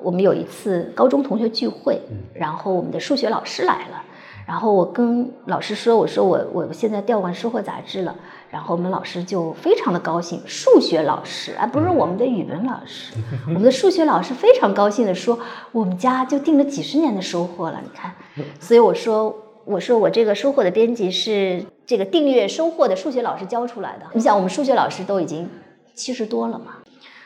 [0.00, 2.00] 我们有一次高中同学聚会，
[2.34, 4.02] 然后我们的数学老师来了。
[4.46, 8.14] 然后我跟老师说：“我说我我现在调换收获杂志了。”
[8.48, 13.12] 然后我们老师就非常的高兴，数学老师而不是我们的语文老师，
[13.48, 15.36] 我们的数学老师非常高兴的说
[15.72, 18.14] ：“我们家就订了几十年的收获了，你看。”
[18.60, 19.34] 所以我说
[19.66, 24.06] ：“我说我这个收获的编辑是这个订阅收获的数学老师教出来的。
[24.14, 25.46] 你想，我们数学老师都已经
[25.94, 26.76] 七十多了嘛。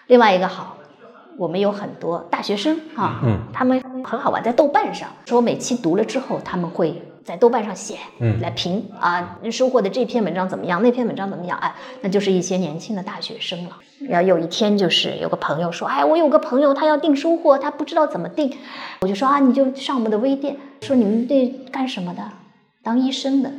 [0.08, 0.76] 另外一个好。”
[1.38, 13.78] 我们有很多大学生啊，嗯，他们很好玩，在豆瓣上说每期读了之后，他们会在豆瓣上写，嗯来评啊收获的这篇文章怎么样，那篇文章怎么样，哎，那就是一些年轻的大学生了。
[14.08, 18.52] 然后有一天就是有个朋友说，哎，我有个朋友他要订收获，他不知道怎么订，
[19.02, 22.22] 我就说啊，你就上我们的微店，说你们这干什么的？
[22.82, 23.52] 当医生的。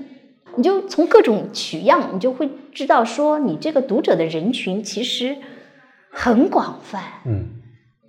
[0.57, 5.37] 你就从各种取样，你就会知道说你这个读者的人群其实
[6.11, 7.01] 很广泛。
[7.25, 7.60] 嗯。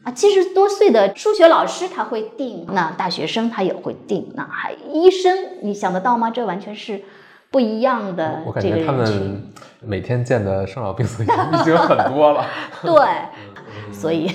[0.04, 6.30] 啊，七十多岁的数学老师他会定，那大学生他也会定，那还医生，你想得到吗？
[6.30, 7.02] 这完全是
[7.50, 8.92] 不一样的我感这个觉他。
[8.92, 11.26] 们每天见的生老病死已
[11.64, 12.44] 经很多了。
[12.82, 14.30] 对，所以，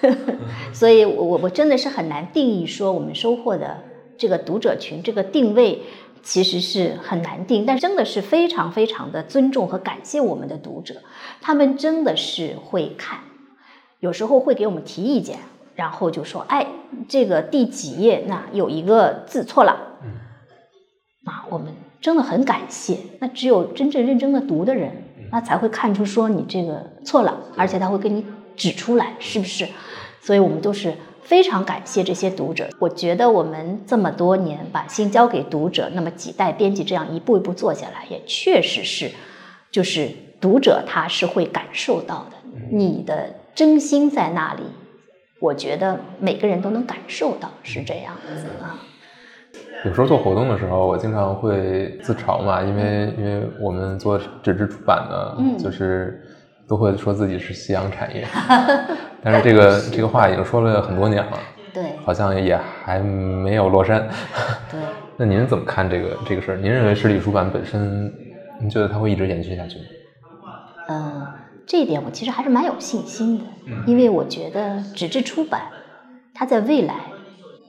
[0.72, 3.82] 所以我我我真的是很难定义说我们收获的
[4.16, 5.82] 这个读者群这个定位。
[6.20, 10.96] 其实是很难定，但真的是非常非常的尊重和感谢我们的读者，
[11.40, 13.20] 他们真的是会看。
[14.00, 15.38] 有时候会给我们提意见，
[15.74, 16.66] 然后就说：“哎，
[17.08, 19.98] 这个第几页那有一个字错了。”
[21.26, 22.96] 啊，我们真的很感谢。
[23.20, 28.24] 那只有真正认真的读的人，那才会看出说你这个错了，而且他会给你
[28.56, 29.66] 指出来，是不是？
[30.20, 32.68] 所以我们都是非常感谢这些读者。
[32.78, 39.10] 我觉得我们这么多年把心交给读者，那么几代编辑这样一步一步做下来，也确实是，
[39.70, 40.08] 就是
[40.40, 42.36] 读者他是会感受到的，
[42.70, 43.34] 你的。
[43.58, 44.62] 真心在那里，
[45.40, 48.78] 我觉得每个人都能感受到是这样子啊。
[49.84, 56.22] 有时候做活动的时候，我经常会自嘲嘛，因为因为我们做纸质出版的，嗯就是
[56.68, 58.24] 都会说自己是夕阳产业，
[59.24, 61.38] 但是这个这个话已经说了很多年了，
[61.74, 64.08] 对，好像也还没有落山。
[64.70, 64.78] 对，
[65.18, 66.58] 那您怎么看这个这个事儿？
[66.58, 68.08] 您认为实体出版本身，
[68.60, 69.84] 您觉得它会一直延续下去吗？
[70.90, 71.26] 嗯。
[71.68, 73.44] 这一点我其实还是蛮有信心的，
[73.86, 75.68] 因为我觉得纸质出版，
[76.32, 76.94] 它在未来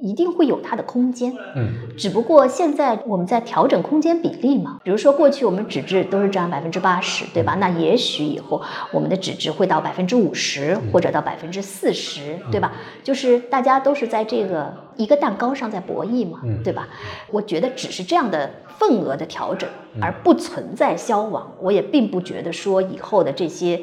[0.02, 4.80] 一定会有它的空间，嗯，只不过现在我们在调整空间比例嘛。
[4.84, 7.56] 比如说过去我们纸质都是占百分之八十，对吧？
[7.56, 12.74] 那也许以后我们的纸质会到百分之五十，或者到百分之四十，对吧？
[13.04, 16.88] 就是大家都是在这个一个蛋糕上在博弈嘛，对吧？
[17.32, 19.70] 我觉得只是这样的份额的调整，
[20.02, 21.52] 而不存在消亡。
[21.62, 23.82] 我也并不觉得说以后的这些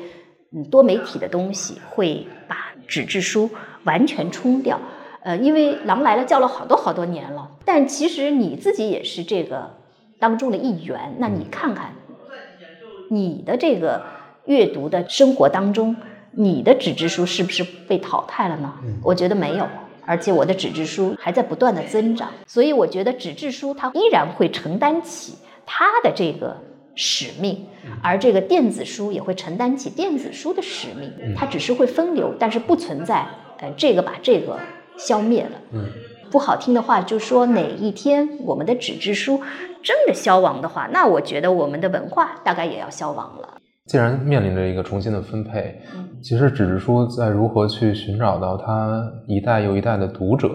[0.54, 2.56] 嗯多媒体的东西会把
[2.88, 3.50] 纸质书
[3.84, 4.80] 完全冲掉。
[5.26, 9.74] 呃，因为《狼来了》叫了好多好多年了，但其实你自己也是这个
[10.20, 11.16] 当中的一员。
[11.18, 11.96] 那你看看，
[13.10, 14.04] 你的这个
[14.44, 15.96] 阅读的生活当中，
[16.30, 18.72] 你的纸质书是不是被淘汰了呢？
[19.02, 19.66] 我觉得没有，
[20.04, 22.30] 而且我的纸质书还在不断的增长。
[22.46, 25.34] 所以我觉得纸质书它依然会承担起
[25.66, 26.56] 它的这个
[26.94, 27.66] 使命，
[28.00, 31.12] 而这个电子书也会承担起电子书的使命。
[31.36, 33.26] 它只是会分流，但是不存在
[33.58, 34.56] 呃这个把这个。
[34.98, 35.86] 消灭了，嗯，
[36.30, 39.40] 不好听的话，就说哪一天我们的纸质书
[39.82, 43.58] 真的消亡的话，那我觉得我们的文化大概也要消亡了。
[43.86, 45.80] 既然面临着一个重新的分配，
[46.20, 50.50] 其实纸质书在如何去寻找到它一代又一代的读者？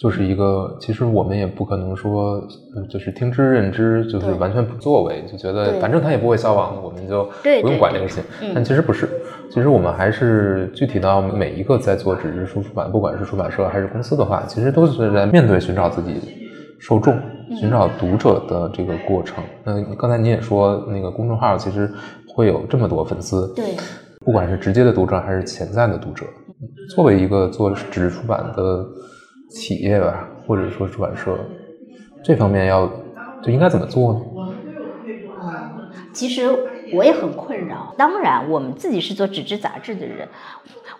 [0.00, 2.42] 就是一个，其实我们也不可能说，
[2.88, 7.28] 就是听之任之，就是完全不作为，就觉得反正他也不会消亡，我们就
[7.60, 8.50] 不用管这个事情。
[8.54, 9.06] 但其实不是，
[9.50, 16.14] 其实我们还是具体到每一个在做纸质书出版，不管是出版社还是公司的话，其实都是在面对寻找自己
[16.78, 17.14] 受众、
[17.60, 19.44] 寻找读者的这个过程。
[19.64, 21.92] 那刚才您也说，那个公众号其实
[22.34, 23.66] 会有这么多粉丝，对，
[24.24, 26.24] 不管是直接的读者还是潜在的读者，
[26.96, 28.86] 作为一个做纸质出版的。
[29.50, 31.36] 企业吧，或者说出版社，
[32.22, 32.86] 这方面要
[33.42, 34.20] 就应该怎么做呢？
[35.42, 36.48] 嗯，其实
[36.92, 37.92] 我也很困扰。
[37.98, 40.28] 当然，我们自己是做纸质杂志的人，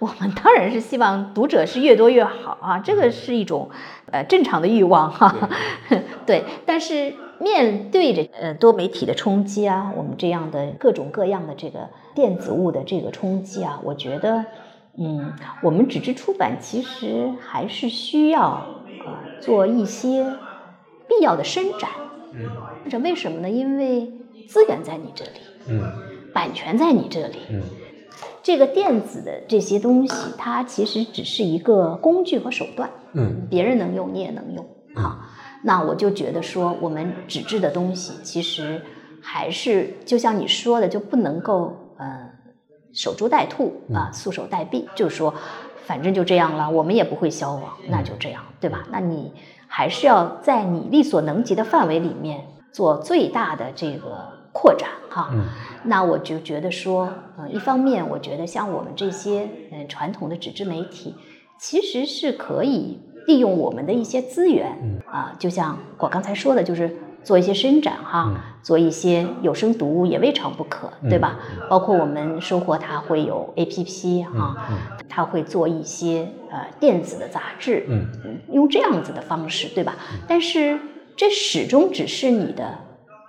[0.00, 3.70] 我们当然是希望读者是越多越好啊，这个是一种
[4.10, 5.48] 呃正常的欲望哈。
[6.26, 14.44] 对，但是面对着呃多媒体的冲击啊，我们这样的各种各样的这个电子物的这个冲击啊，我觉得。
[15.02, 20.36] 嗯，我们纸质出版其实还是需要呃做一些
[21.08, 21.88] 必要的伸展。
[22.34, 23.48] 嗯，这为什么呢？
[23.48, 24.12] 因为
[24.46, 25.40] 资源在你这里，
[25.70, 25.90] 嗯，
[26.34, 27.62] 版权在你这里，嗯，
[28.42, 34.66] 这个电子的这些东西，它其实只是一个工具和手段，嗯，别人能用，你也能用。
[34.94, 35.20] 好，
[35.64, 38.82] 那我就觉得说，我们纸质的东西其实
[39.22, 42.29] 还是就像你说的，就不能够呃。
[43.00, 45.32] 守株待兔啊，束手待毙，就是说，
[45.86, 48.84] 反正就这样了，我们也不会消亡，那就这样，对吧？
[48.92, 49.32] 那你
[49.66, 55.30] 还是要在你力所能及的范围里面做最大的这个扩展，哈。
[55.84, 61.14] 那我就觉得说，嗯，一方面，我觉得像我们这些嗯传统的纸质媒体，
[61.58, 66.94] 其实是可以利用我们的一些资源，啊，就像我刚才说的，就是。
[67.22, 71.38] 做一些伸展哈，做一些有声读物也未尝不可，对吧？
[71.68, 74.56] 包括我们生活，它会有 A P P 哈，
[75.08, 78.08] 它会做一些呃电子的杂志，嗯，
[78.52, 79.96] 用这样子的方式，对吧？
[80.26, 80.78] 但是
[81.16, 82.78] 这始终只是你的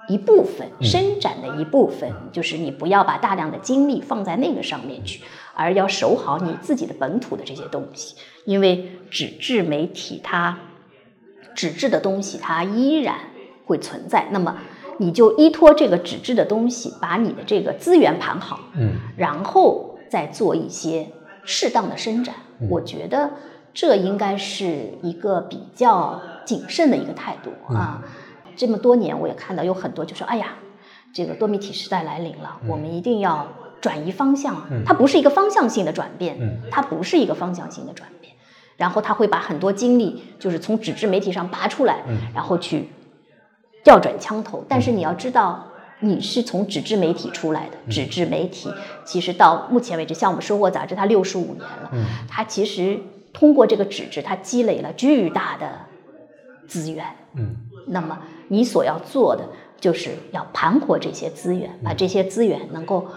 [0.08, 5.22] 一部分，伸展的一部分，就是你不要把大量的精力放在那个上面去，
[5.54, 8.16] 而要守好你自己的本土的这些东西，
[8.46, 10.58] 因为纸质媒体它
[11.54, 13.16] 纸质的东西它依然。
[13.72, 14.58] 会存在，那么
[14.98, 21.08] 你就依托这个纸质的东西，把你的这个资源盘好，嗯，然后再做一些
[21.46, 22.36] 适当的伸展。
[22.70, 23.32] 我觉得
[23.74, 28.04] 这应该是一个比较谨慎的一个态度啊。
[28.58, 30.56] 这么多年，我也看到有很多就说：“哎呀，
[31.14, 33.48] 这个多媒体时代来临了，我们一定要
[33.80, 36.38] 转移方向。”它不是一个方向性的转变，
[36.70, 38.34] 它不是一个方向性的转变。
[38.76, 42.04] 然后他会把很多精力就是从纸质媒体上拔出来，
[42.36, 42.90] 然后去。
[43.84, 45.68] 调转枪头，但是你要知道，
[46.00, 47.78] 你是从纸质媒体出来的。
[47.92, 48.72] 纸质媒体
[49.04, 51.92] 其实到目前为止，像我们《收获》杂志，它六十五年了，
[52.30, 53.00] 它其实
[53.34, 55.68] 通过这个纸质，它积累了巨大的
[56.68, 57.06] 资源。
[57.36, 57.56] 嗯，
[57.88, 58.20] 那么
[58.50, 59.44] 你所要做的，
[59.80, 63.08] 就是要盘活这些资源，把这些资源能够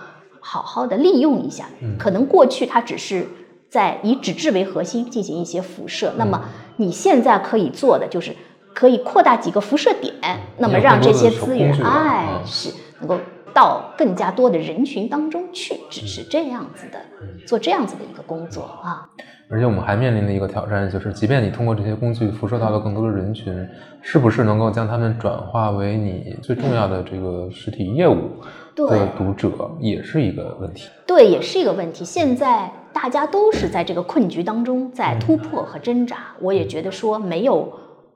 [0.40, 1.66] 好好的利用一下。
[1.98, 3.26] 可能过去它只是
[3.68, 8.34] 在以纸质为核心进行一些辐射，那么你现在可以做的就是。
[8.74, 10.12] 可以扩大几个辐射点，
[10.58, 13.18] 那么让这些资源，哎，是能够
[13.54, 16.98] 到更加多的人群当中去，只是这样子的，
[17.46, 19.08] 做这样子的一个工作啊。
[19.50, 23.54] 而且我们还面临的一个挑战就是，即便你通过这些工具辐射到了更多的人群，
[24.00, 28.30] 是不是能够将他们转化为你最重要的这个实体业务
[28.74, 30.88] 的读者，也是一个问题。
[31.06, 32.04] 对，也是一个问题。
[32.04, 36.16] 现在大家都是在这个困局当中在突破和挣扎。
[36.40, 37.70] 我也觉得说没有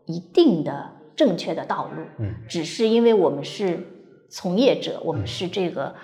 [0.08, 3.78] 一定的正确的道路，嗯，只是因为我们是
[4.28, 5.94] 从业者，我们是这个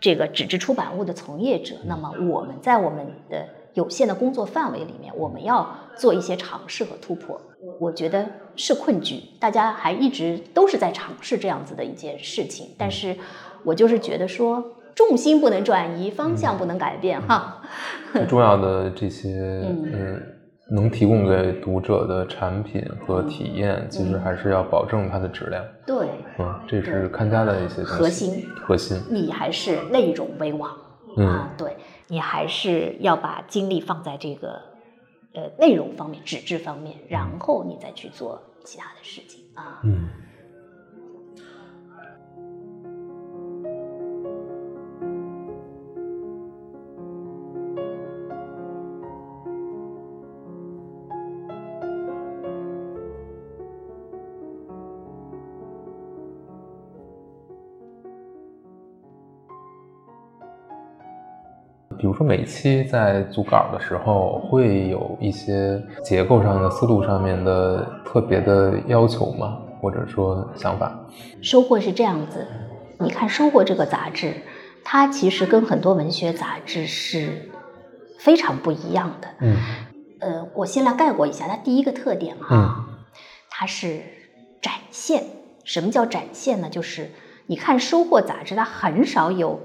[0.00, 7.40] 这个纸质出版物的从业者，那么我们在我们的有限的工作范围里面，我们要做一些尝试和突破。
[7.60, 8.26] 我我觉得
[8.56, 13.16] 是困局，大家还一直都是在尝试这样子的一件事情，但是
[13.64, 17.62] 我就是觉得说重心不能转移，方向不能改变哈。
[18.12, 19.28] 最重要的这些
[19.68, 20.39] 嗯，
[20.70, 25.64] 能提供给读者的产品和体验，其实还是要保证它的质量。
[25.86, 26.08] 对，
[26.38, 29.02] 嗯，这是看家的一些核心核心。
[29.10, 30.70] 你还是内容为王
[31.16, 34.60] 啊，对你还是要把精力放在这个
[35.34, 39.80] 呃内容方面、纸质方面，然后你再去做其他的事情啊。
[39.82, 40.08] 嗯。
[62.00, 69.58] 比如说，每期在组稿的时候，会有一些结构上的、思路上面的特别的要求吗？
[69.82, 70.98] 或者说想法？
[71.42, 72.46] 收获是这样子，
[72.98, 74.32] 你看《收获》这个杂志，
[74.82, 77.50] 它其实跟很多文学杂志是
[78.18, 79.28] 非常不一样的。
[79.40, 79.56] 嗯。
[80.20, 82.88] 呃，我先来概括一下它第一个特点啊，
[83.50, 84.00] 它是
[84.62, 85.24] 展现。
[85.64, 86.70] 什么叫展现呢？
[86.70, 87.10] 就是
[87.46, 89.60] 你看《收获》杂志，它很少有。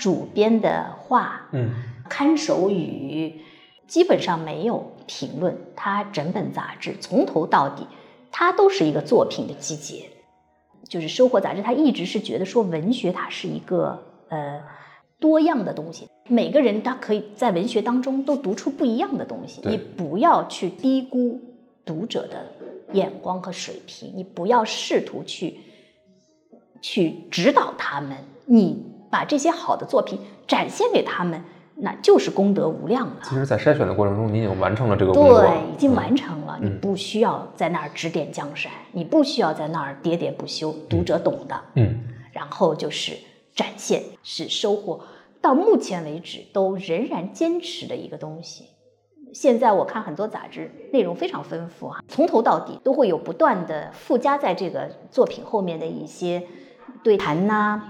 [0.00, 1.74] 主编的话，嗯，
[2.08, 3.42] 看守语，
[3.86, 5.54] 基本上没有评论。
[5.76, 7.86] 他整本杂志从头到底，
[8.32, 10.08] 它都是一个作品的集结。
[10.88, 14.62] 就是《收获》杂志，他一直是觉得说，文学它是一个呃
[15.20, 19.60] 多样的东西，每个人他可以在文学当中都读出不一样的东西。
[19.64, 21.38] 你不要去低估
[21.84, 22.46] 读者的
[22.94, 25.60] 眼光和水平，你不要试图去
[26.80, 28.89] 去指导他们，你。
[29.10, 31.42] 把这些好的作品展现给他们，
[31.74, 33.16] 那就是功德无量了。
[33.22, 36.58] 其实，在筛选的过程中，你已经完成了这个工作，对，已经完成了。
[36.62, 41.60] 你不需要在那儿指点江山，你不需要在那儿喋喋不休，读者懂的。
[41.74, 42.00] 嗯，
[42.32, 43.16] 然后就是
[43.54, 45.00] 展现，是收获。
[45.40, 48.66] 到目前为止，都仍然坚持的一个东西。
[49.32, 56.42] 现在我看很多杂志，内容非常丰富啊，从头到底都会有不断的附加在这个作品后面的一些
[57.02, 57.80] 对谈呐。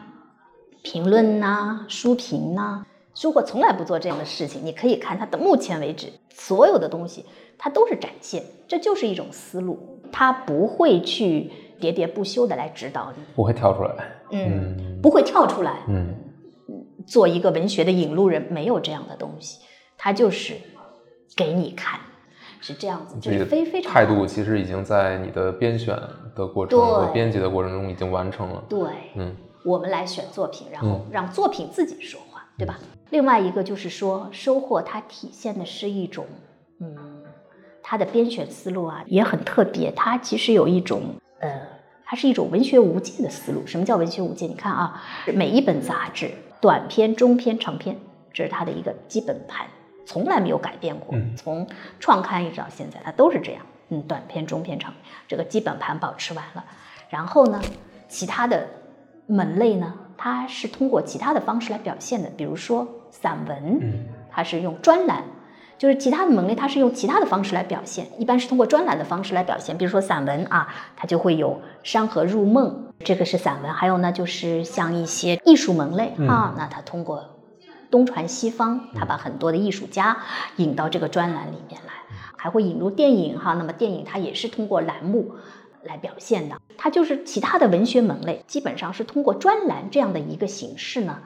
[0.83, 4.65] 评论呐，书评呐，收获从来不做这样的事情。
[4.65, 7.25] 你可以看它的目前为止所有的东西，
[7.59, 10.01] 它都是展现，这就是一种思路。
[10.13, 11.51] 它不会去
[11.81, 13.95] 喋喋不休的来指导你，不会跳出来，
[14.33, 16.15] 嗯，不会跳出来，嗯，
[17.07, 19.61] 做一个文学的引路人，没有这样的东西，
[19.97, 20.55] 它就是
[21.37, 22.01] 给你看，
[22.61, 25.97] 是这样子，就是非非常态度，其实已经在你的编选
[26.35, 28.81] 的过程和编辑的过程中已经完成了，对，
[29.15, 29.37] 嗯。
[29.65, 32.79] 我们来选作品，然后让作品自己说话，对吧？
[33.11, 36.25] 另外一个就是说，收获它体现的是一种，
[36.79, 36.97] 嗯，
[37.83, 39.91] 它的编选思路啊也很特别。
[39.91, 41.03] 它其实有一种，
[41.41, 41.61] 呃，
[42.05, 43.67] 它是一种文学无界的思路。
[43.67, 44.47] 什么叫文学无界？
[44.47, 45.03] 你看啊，
[45.35, 46.31] 每一本杂志，
[46.61, 47.99] 短篇、中篇、长篇，
[48.33, 49.67] 这是它的一个基本盘，
[50.07, 51.19] 从来没有改变过。
[51.37, 51.67] 从
[51.99, 53.63] 创刊一直到现在，它都是这样。
[53.89, 56.65] 嗯，短篇、中篇、长篇，这个基本盘保持完了。
[57.09, 57.61] 然后呢，
[58.09, 58.67] 其他的。
[59.31, 63.81] 门类呢，它是通过其他的方式来表现的，比如说散文，
[64.29, 65.23] 它是用专栏，
[65.79, 69.79] 就是其他的门类，它是用其他的方式来表现，一般是通过专栏的方式来表现。
[69.79, 71.51] 比如说散文啊，它就会有
[71.85, 77.25] 《山河入梦》，这个是散文；还有呢，就是像一些艺术门类啊，那它通过
[77.89, 80.17] 东传西方，它把很多的艺术家
[80.57, 81.93] 引到这个专栏里面来，
[82.37, 85.37] 还会引入电影哈，那么电影它也是通过栏目。
[85.83, 91.19] 来表现的，它就是其他的文学门类，基本上是通过专栏这样的一个形式呢，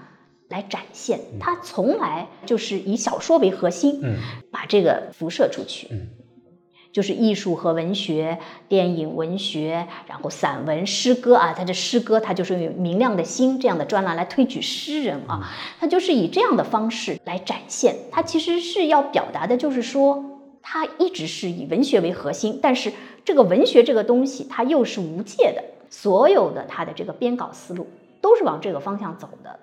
[0.48, 1.20] 来展现。
[1.40, 4.16] 它从来就是以小说为核心，嗯，
[4.50, 6.08] 把这个辐射出去，嗯，
[6.92, 8.38] 就是艺术和文学、
[8.68, 15.50] 电影、文学，然后散文、诗歌啊，它的诗歌，它就是用明亮的心这样的专栏来推举诗人啊，
[15.80, 17.96] 它就是以这样的方式来展现。
[18.12, 20.30] 它其实是要表达的，就是说。
[20.66, 22.90] 它一直是以文学为核心，但是
[23.24, 27.88] 这个文学这个东西，它又是无界的，所有的它的这个编稿思路
[28.20, 29.58] 都是往这个方向走的，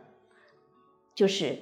[1.14, 1.60] 就是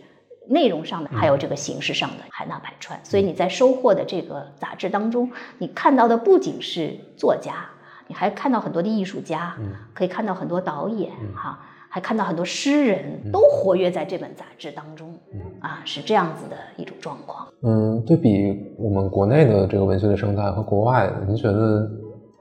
[0.48, 3.00] 内容上的，还有这个形式上的海纳百川。
[3.04, 7.70] 所以你在收获的这个杂志当中，你看到的不仅是作家，
[8.08, 9.58] 你还看到很多的艺术家，
[9.94, 15.20] 可以看到很多导演，哈，还看到很多诗人都活跃在这本杂志当中。
[15.62, 17.48] 啊，是这样子的一种状况。
[17.64, 21.90] 嗯，对比我们国内的这个文学的生态和国外，您觉得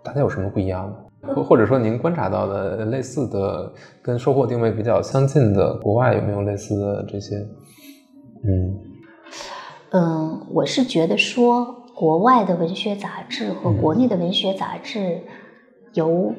[0.02, 0.96] 大家有什么不一样吗？
[1.34, 7.36] 或或者说您观察到的类似的、跟收获定位比较相近的国外有没有类似的这些？
[8.44, 8.78] 嗯
[9.90, 11.66] 嗯，我是觉得说，
[11.96, 15.22] 国外的文学杂志和国内的文学杂志
[15.94, 16.32] 有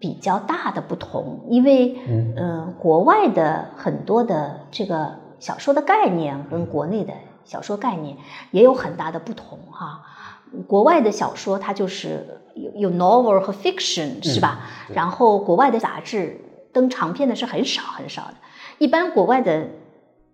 [0.00, 7.14] 比较大的不同，因为嗯嗯，国外的很多的这个小说的概念跟国内的
[7.44, 8.16] 小说概念
[8.50, 10.02] 也有很大的不同哈。
[10.66, 14.60] 国外的小说它就是有有 novel 和 fiction 是吧？
[14.86, 16.40] 对然后国外的杂志
[16.72, 18.34] 登长篇的是很少很少的，
[18.78, 19.68] 一般国外的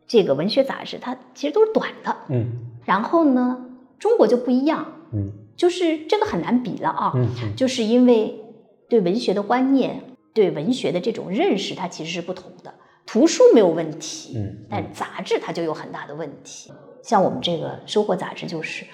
[0.07, 2.17] 这个文学杂志它其实都是短的。
[2.29, 3.67] 嗯然后呢，
[3.99, 7.13] 中国就不一样，嗯就是这个很难比了啊。
[7.15, 8.41] 嗯嗯就是因为
[8.89, 10.03] 对文学的观念、
[10.33, 12.75] 对文学的这种认识，它其实是不同的。
[13.07, 16.73] 图书没有问题，嗯但杂志它就有很大的问题。
[17.03, 18.85] 像我们这个收获杂志，就是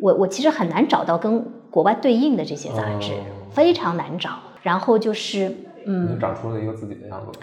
[0.00, 4.38] 我我其实很难找到跟国外对应的这些杂志，哦非常难找。
[4.62, 5.54] 然后就是就
[5.86, 7.38] 嗯，长出了一个自己的样子。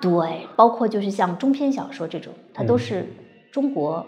[0.00, 3.06] 对，包括就是像中篇小说这种，它都嗯是
[3.50, 4.06] 中国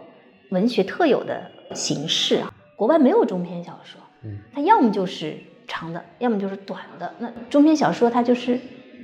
[0.50, 1.42] 文学特有的
[1.74, 2.52] 形式啊。
[2.76, 7.12] 国外没有中篇小说，嗯它要么就是长的，要么就是短的。
[7.18, 8.58] 那中篇小说它就是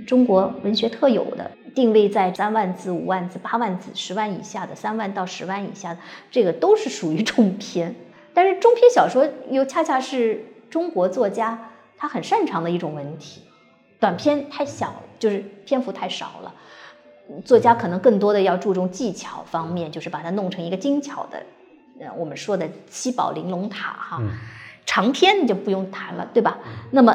[0.06, 6.00] 中国文学特有的，定位在三万字、五万字、八万字、十万以下的，三万到十万以下的，
[6.30, 7.94] 这个都是属于中篇。
[8.32, 13.42] 但是中篇小说又恰恰是中国作家他很擅长的一种文体，
[14.00, 16.54] 短篇太小了，就是篇幅太少了。
[17.44, 21.42] 作家可能更多的要注重技巧方面，就是把它弄成一个精巧的，
[22.00, 24.18] 呃，我们说的七宝玲珑塔哈。
[24.20, 24.30] 嗯
[24.88, 26.58] 长篇你就不用谈了，对吧？
[26.92, 27.12] 那么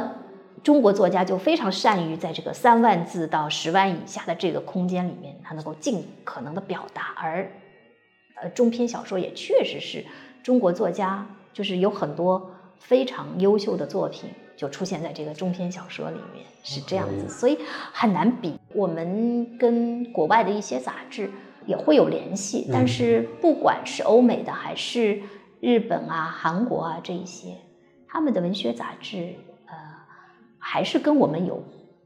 [0.63, 7.51] 中国作家就非常善于在这个三万字到十万以下的这个空间里面，他能够尽可能的表达，而
[8.41, 10.05] 呃中篇小说也确实是
[10.43, 17.57] 中国作家就是有很多非常优秀的作品就出现在这个中篇小说里面，是这样子，所以
[17.91, 18.57] 很难比。
[18.73, 21.29] 我们跟国外的一些杂志
[21.65, 25.21] 也会有联系，但是不管是欧美的还是
[25.59, 27.57] 日本啊、韩国啊这一些，
[28.07, 29.50] 他们的文学杂志呃
[30.61, 31.61] 还是跟我们有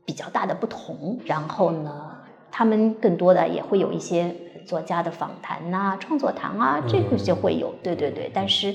[0.06, 1.20] 比较大的不同。
[1.26, 2.18] 然后呢，
[2.52, 4.34] 他们更多的也会有一些
[4.66, 8.74] 作家的访谈呐、创作谈啊，这个就会有，对对对，但是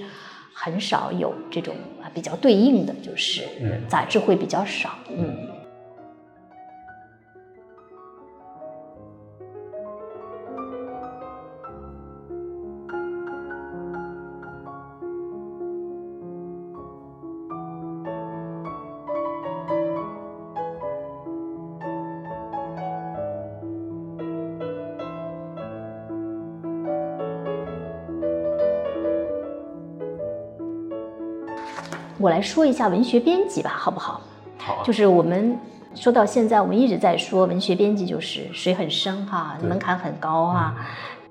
[0.53, 5.37] 很少有这种啊比较对应的，就是嗯杂志会比较少，嗯。
[32.21, 34.21] 我来说一下文学编辑吧，好不好？
[34.59, 35.59] 好啊，就是我们
[35.95, 40.75] 说到现在，我们一直在说文学编辑就是水很深哈，对门槛很高哈。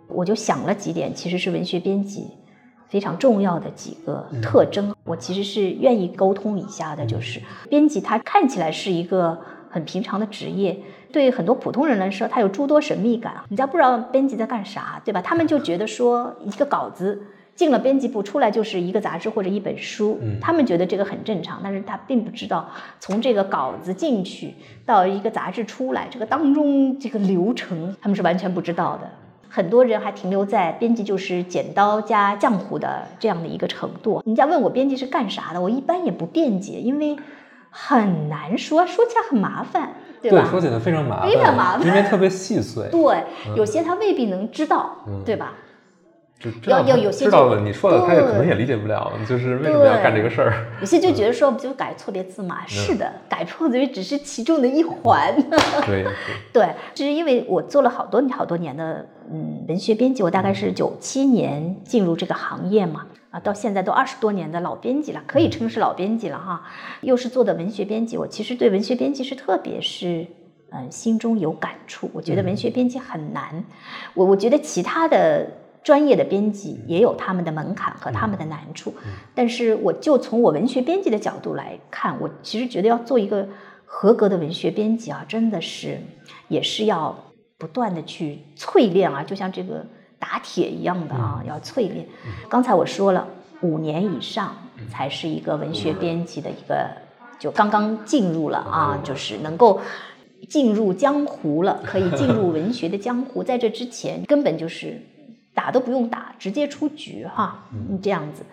[0.07, 2.31] 我就想了几点，其实是文学编辑
[2.87, 4.95] 非常重要的几个特征。
[5.03, 10.75] 我其实是愿意沟通一下的，就是编辑他看起来是一个很平常的职业。
[11.11, 15.21] 对很多普通人来说，他有诸多神秘感，人家不知道编辑在干啥，对吧？
[15.21, 17.21] 他们就觉得说一个稿子
[17.59, 22.69] 进了编辑部，出来就是一个杂志或者一本书，嗯他们觉得这个很正常，但是他并不知道
[23.01, 24.55] 从这个稿子进去
[24.85, 29.09] 到一个杂志出来，这个当中这个流程，他们是完全不知道的。
[29.49, 34.23] 很多人还停留在编辑就是剪刀加浆糊的这样的一个程度。
[34.25, 37.17] 人家问我编辑是干啥的，我一般也不辩解，因为
[37.69, 39.89] 很难说，说起来很麻烦，
[40.21, 40.47] 对吧？
[40.49, 42.87] 说起来非常麻烦，非常麻烦因为特别细碎。
[42.89, 43.25] 对，
[43.57, 45.51] 有些他未必能知道，嗯对吧？
[46.67, 50.67] 要要有些就知道了，你说了他也可能也理解不了，就是为什么要干这个事儿。
[50.79, 52.65] 有些就觉得说不就改错别字嘛？
[52.65, 55.35] 是的，改错别字只是其中的一环。
[55.85, 56.13] 对，对
[56.53, 66.63] 对，就是因为我做了好多好多年的嗯文学编辑，我大概是九七年进入这个行业嘛，啊，到现在都二十多年的老编辑了，可以称是老编辑了哈。
[67.01, 70.25] 又是做的文学编辑，我其实对文学编辑是特别是
[70.71, 72.09] 嗯心中有感触。
[72.13, 73.61] 我觉得文学编辑很难，
[74.13, 75.45] 我我觉得其他的。
[75.83, 78.93] 专业的编辑也有他们的门槛和他们的难处，
[79.33, 83.47] 但是我就从我文学编辑的角度来看，我其实觉得要做一个
[83.85, 85.99] 合格的文学编辑啊，真的是
[86.47, 87.17] 也是要
[87.57, 89.85] 不断的去淬炼啊，就像这个
[90.19, 92.05] 打铁一样的啊，要淬炼。
[92.49, 93.27] 刚才我说了，
[93.61, 94.55] 五年以上
[94.89, 96.87] 才是一个文学编辑的一个，
[97.39, 99.79] 就刚刚进入了啊，就是能够。
[100.47, 103.43] 进入江湖了，可以进入文学的江湖。
[103.43, 104.97] 在这之前，根本就是
[105.59, 107.67] 打都不用打，直接出局哈，
[108.01, 108.43] 这样子。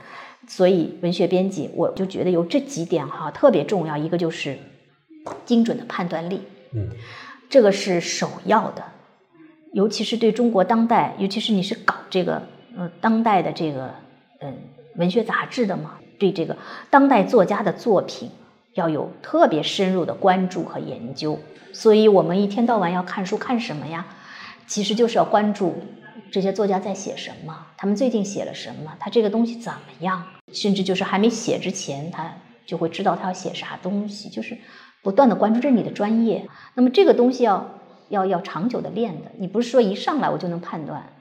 [0.48, 4.58] 所以文学编辑，我就觉得有这几点哈特别重要，一个就是
[5.44, 6.40] 精准的判断力，
[6.72, 6.88] 嗯，
[7.48, 8.82] 这个是首要的，
[9.72, 12.42] 尤其是对中国当代，尤其是你是搞这个
[12.76, 13.94] 呃当代的这个
[14.40, 14.52] 嗯
[14.96, 16.56] 文学杂志的嘛，对这个
[16.90, 18.30] 当代作家的作品
[18.74, 21.38] 要有特别深入的关注和研究。
[21.72, 24.06] 所以我们一天到晚要看书，看什么呀？
[24.68, 25.76] 其实就是要关注
[26.30, 30.24] 这些作家在写什么，他们最近写了什么，他这个东西怎么样？
[30.52, 32.34] 甚至就是还没写之前，他
[32.66, 34.56] 就会知道他要写啥东西，就是
[35.02, 36.48] 不断的关注这是你的专业。
[36.74, 41.12] 那么这个东西要要要长久的练的，你不是说一上来我就能判断，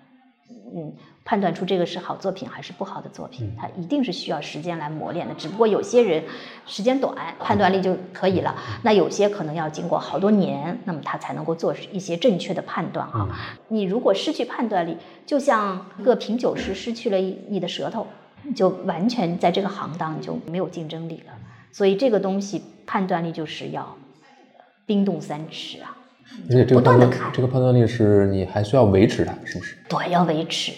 [0.75, 0.93] 嗯，
[1.25, 5.33] 判断出这个是好作品还是不好的作品，它一定是需要时间来磨练的。
[5.33, 6.23] 只不过有些人
[6.65, 13.27] 时间短，判断力就可以了；那有些可能要经过好多年，那么他才能够做一些正确的判断啊。
[13.67, 14.95] 你如果失去判断力，
[15.25, 18.07] 就像一个品酒师失去了你的舌头。
[18.55, 21.33] 就完全在这个行当就没有竞争力了，
[21.71, 23.97] 所以这个东西判断力就是要
[24.85, 25.97] 冰冻三尺啊！
[26.47, 29.75] 而且这个判断这个判断力是你还需要维持它，是不是？
[29.89, 30.73] 对，要维持。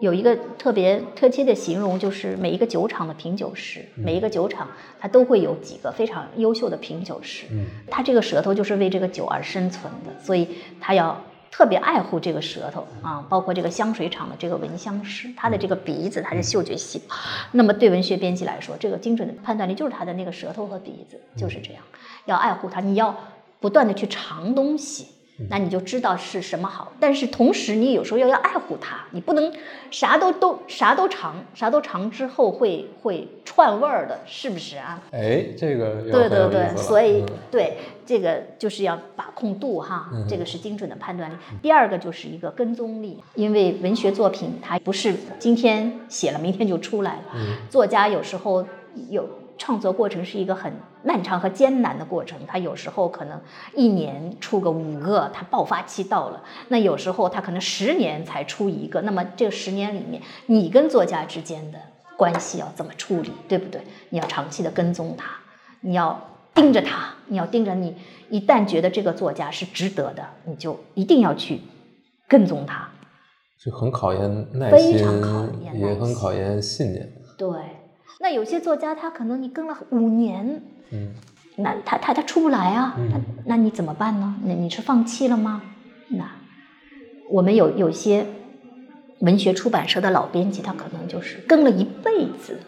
[0.00, 4.68] 有一个特别特切的形容，就是每一个酒厂的品酒师，每一个酒厂
[5.00, 10.48] 它都会有几个非常优秀的品酒师，嗯，他这个舌头就是为这个酒而生存的，所以
[10.80, 11.20] 他要。
[11.50, 17.16] 特别爱护这个舌头啊，包括这个香水厂的这个闻香师，他的这个鼻子，他是嗅觉细胞。
[17.50, 21.82] 那么对文学编辑来说，这个精准的判断力就是他的那个舌头和鼻子，就是这样，
[22.26, 23.16] 要爱护它，你要
[23.58, 25.08] 不断的去尝东西。
[25.48, 29.52] 那你就知道是什么好，但是同时你有时候又要爱护它，你不能
[29.90, 35.00] 啥都都啥都尝，啥都尝之后会会串味儿的，是不是啊？
[35.12, 41.34] 哎，这个对对对，所以对这个就是要把控度哈，这个是精准的判断力。
[41.62, 47.22] 第二个就是一个跟踪力，因为文学作品它不是今天写了明天就出来了，
[47.70, 48.66] 作家有时候
[49.08, 49.28] 有。
[49.58, 50.72] 创作过程是一个很
[51.02, 53.38] 漫长和艰难的过程，他有时候可能
[53.74, 59.02] 一年出个五个，他爆发期到了；那有时候他可能十年才出一个。
[59.02, 61.78] 那么这十年里面，你跟作家之间的
[62.16, 63.82] 关系要怎么处理，对不对？
[64.10, 65.28] 你要长期的跟踪他，
[65.80, 66.18] 你要
[66.54, 67.96] 盯着他，你要盯着你。
[68.30, 71.60] 一旦觉得这个作家是值得的，你就一定要去
[72.28, 72.88] 跟踪他。
[73.64, 77.12] 就很考验耐心，非常考验，也很考验信念。
[77.36, 77.48] 对。
[78.20, 81.14] 那有些作家，他可能你跟了五年，嗯，
[81.56, 84.34] 那他他他出不来啊，那那你怎么办呢？
[84.44, 85.62] 那你是放弃了吗？
[86.08, 86.28] 那
[87.30, 88.26] 我们有有些
[89.20, 92.58] 文学出版社的老编辑，他可能就是跟了一辈子，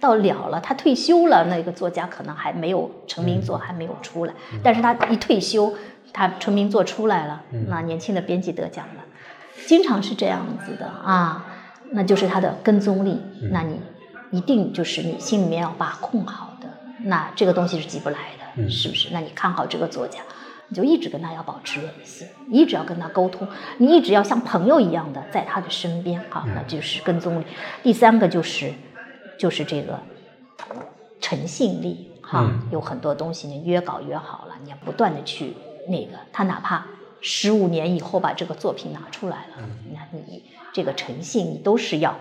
[0.00, 4.32] 到了了，他退休了，那个作家可能还没有成名作还没有出来，
[4.62, 5.74] 但是他一退休，
[6.12, 9.04] 他成名作出来了，那年轻的编辑得奖了，
[9.66, 11.49] 经常是这样子的啊。
[11.92, 13.80] 那就是他的跟踪力，那你
[14.30, 16.68] 一定就是你心里面要把控好的，
[17.04, 19.08] 那这个东西是急不来的，是不是？
[19.12, 20.20] 那你看好这个作家，
[20.68, 23.48] 你就一直跟他要保持联系，一直要跟他沟通，
[23.78, 27.44] 你一直要像朋友一样的在他的身边，好，那就是跟踪力。
[27.82, 28.72] 第三个就是
[29.36, 29.98] 就是这个
[31.20, 35.54] 诚信力，哈，有很多东西你约稿约好了，你要不断的去
[35.88, 36.86] 那个，他哪怕
[37.20, 39.56] 十五年以后把这个作品拿出来了，
[39.92, 40.44] 那你。
[40.72, 42.16] 这个诚信，你都是要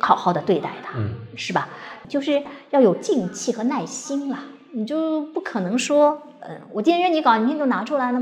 [0.00, 0.88] 好好的对待的，
[1.36, 1.68] 是吧？
[2.08, 4.40] 就是要有静气和耐心啦。
[4.74, 8.18] 你就不可能说，嗯，我今天约你搞，明天就拿出来，那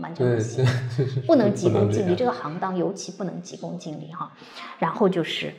[0.00, 0.64] 完全不行，
[1.26, 2.14] 不能急功近利。
[2.14, 4.30] 这个行当尤其不能急功近利哈。
[4.78, 5.52] 然后就是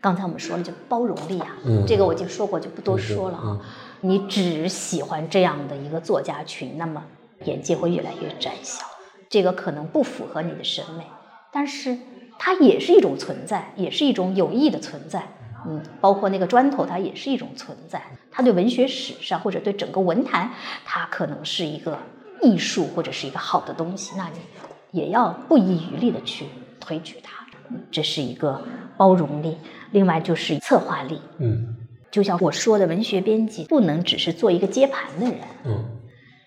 [0.00, 1.56] 刚才我们说了，就包容力啊，
[1.86, 3.60] 这个我已经说过，就不多说了哈。
[4.00, 7.04] 你只喜欢这样的一个作家群，那么
[7.44, 8.84] 眼界会越来越窄小，
[9.28, 11.04] 这个可能不符合你的审美。
[11.52, 11.98] 但是
[12.38, 15.26] 它也是一种存在，也是一种有益的存在。
[15.66, 18.02] 嗯，包括那个砖头，它也是一种存在。
[18.30, 20.50] 它对文学史上或者对整个文坛，
[20.84, 21.98] 它可能是一个
[22.40, 24.14] 艺术或者是一个好的东西。
[24.16, 26.46] 那你也要不遗余力的去
[26.78, 27.44] 推举它。
[27.90, 28.62] 这是一个
[28.96, 29.56] 包容力。
[29.90, 31.20] 另外就是策划力。
[31.38, 31.76] 嗯，
[32.10, 35.40] 就像我说的，文学编辑不能只是做一个接盘的人。
[35.64, 35.84] 嗯。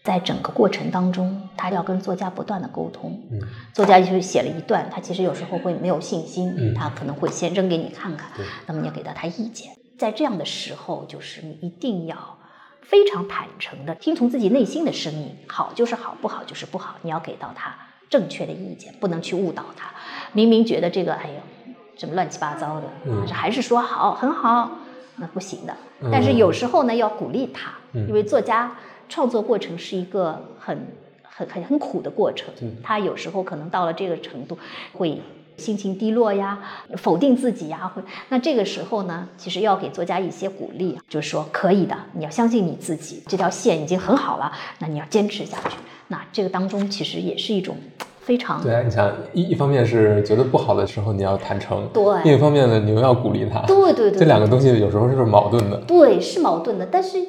[0.03, 3.21] 在整个过程当中，他要跟作家不断的沟通。
[3.31, 3.39] 嗯，
[3.73, 8.29] 作家就写了一段，他其实有时候会没有信心，他可能会先扔给你看看。
[8.67, 9.71] 那么你要给到他意见。
[9.97, 12.37] 在这样的时候，就是你一定要
[12.81, 16.95] 非常坦诚的听从自己内心的声音，好就是好，不好就是不好。
[17.03, 17.73] 你要给到他
[18.09, 19.89] 正确的意见，不能去误导他。
[20.33, 24.69] 明明觉得这个，哎呦，什么乱七八糟的，嗯，还是说好，很好，
[25.15, 25.73] 那不行的。
[26.11, 28.69] 但是有时候呢，要鼓励他，因为作家。
[29.13, 30.75] 创作过程是一个很
[31.21, 32.51] 很很很苦的过程。
[32.81, 34.57] 他有时候可能到了这个程度，
[34.91, 35.21] 会
[35.55, 36.57] 心情低落呀，
[36.97, 38.01] 否定自己呀，会。
[38.29, 45.77] 那这个时候呢，其实要给作家一些鼓励，就是说可以的，你要相信你自己，这条线已经很好了，那你要坚持下去。
[46.07, 47.77] 那这个当中其实也是一种
[48.19, 57.19] 非常对啊，你想一一方面是觉得不好的时候你要坦诚，对另一方面呢，你又要鼓励他，对对对，这两个东西有时候是矛盾的，对是矛盾的，但是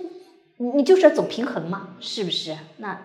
[0.59, 2.56] 你你就是要走平衡嘛，是不是？
[2.78, 2.97] 那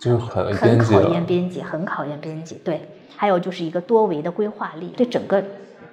[0.00, 2.54] 就是很很考验编辑，很考验编辑。
[2.64, 5.42] 对，还有就是一个多维的规划力，对整个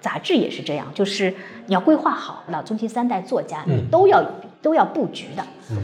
[0.02, 1.34] 杂志也是这样，就是
[1.68, 4.24] 你要规划好，老中青三代作家你都要
[4.62, 5.78] 都要布局的，嗯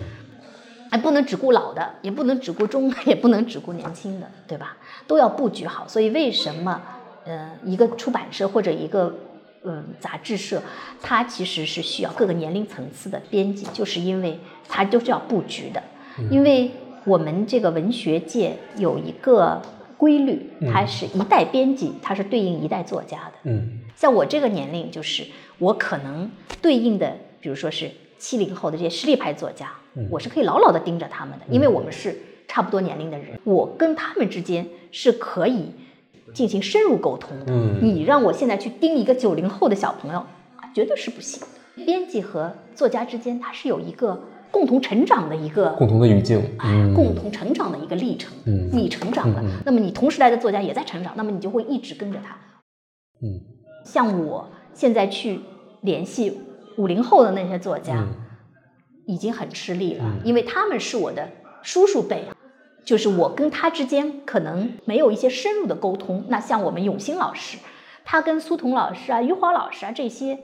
[0.92, 4.76] 哎，不能只顾老的，也不能只顾中，也不能只顾年轻的，对吧？
[5.08, 5.88] 都要布局好。
[5.88, 6.82] 所以为什么，
[7.24, 9.16] 呃，一个出版社或者一个
[9.64, 10.62] 嗯杂志社，
[11.02, 14.38] 它其实是需要各个年龄层次的编辑，就是因为
[14.68, 15.82] 它都是要布局的。
[16.30, 16.72] 因为
[17.06, 19.62] 我们这个文学界有一个
[19.98, 23.34] 规律，它是一代编辑，它是对应一代作家的。
[23.44, 25.24] 嗯像我这个年龄，就是
[25.60, 26.30] 我可能
[26.62, 29.72] 对应的，比如说是七零后的这些实力派作家，
[30.10, 35.72] 我是可以牢牢的盯着他们的，因为我们是差不多年龄的人，我跟他们之间是可以
[36.34, 37.46] 进行深入沟通的。
[37.50, 40.26] 嗯你让我现在去盯一个九零后的小朋友，
[40.74, 41.86] 绝对是不行的。
[41.86, 48.32] 编辑和作家之间，它是有一个共同成长的一个共同的语境，嗯，共同成长的一个历程。
[48.46, 52.36] 嗯你成长了，那么你同时代的作家也在成长，那么你就会一直跟着他。
[53.24, 53.40] 嗯
[53.86, 55.40] 像我现在去
[55.82, 56.40] 联系
[56.78, 58.08] 五零后的那些作家，嗯
[59.08, 61.30] 已经很吃力了，嗯因为他们是我的
[61.64, 62.26] 叔叔辈，
[62.84, 66.26] 就是我跟他之间可能没有一些深入的沟通。
[66.28, 67.58] 那像我们永新老师，
[68.04, 70.40] 他跟苏童老师啊、余华老师啊这些，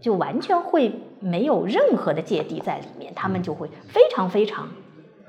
[0.00, 4.68] 就完全会没有任何的芥蒂在里面，他们就会非常非常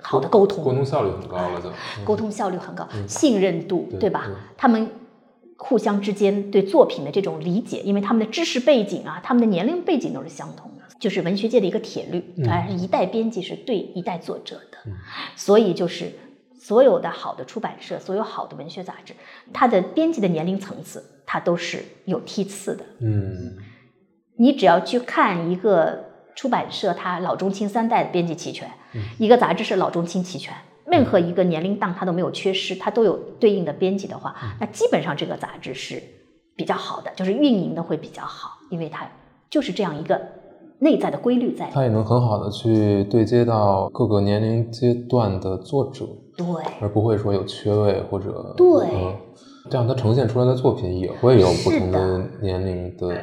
[0.02, 1.70] 好的沟通，沟通效率很高了就，
[2.06, 4.36] 沟通效率很高，信任度，对对吧对？
[4.58, 4.90] 他们
[5.58, 14.78] 互相之间对作品的这种理解，因为他们的知识背景啊，他们的年龄背景都是相同的，就是文学界的一个铁律，啊，一代编辑是对一代作者的，
[15.36, 16.12] 所以就是
[16.58, 19.14] 所有的好的出版社，所有好的文学杂志，
[19.54, 22.86] 它的编辑的年龄层次，它都是有梯次的。
[23.00, 23.58] 嗯
[24.42, 26.04] 你只要去看一个
[26.34, 28.68] 出版社，它老中青三代的编辑齐全，
[29.20, 30.52] 一个杂志是老中青齐全，
[30.86, 36.02] 任何一个年龄档它都没有缺失，它都有对应的编辑的话，那基本上这个杂志是
[36.56, 39.08] 比较好的，就是运营的会比较好，因为它
[39.48, 40.20] 就是这样一个
[40.80, 41.70] 内在的规律在。
[41.72, 46.48] 它也能很好的去对接到各个年龄阶段的作者，对。
[46.82, 48.88] 而不会说有缺位或者对。
[48.92, 49.16] 嗯
[49.70, 52.20] 这样它呈现出来的作品也会有不同的。
[52.42, 53.16] 年龄的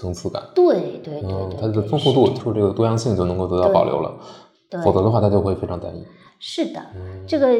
[0.00, 0.42] 层次感。
[0.54, 4.16] 对对对嗯，它的丰富度，就是这个多样性就能够得到保留了，
[4.68, 6.04] 对否则的话它就会非常单一。
[6.38, 6.80] 是的，
[7.26, 7.52] 这个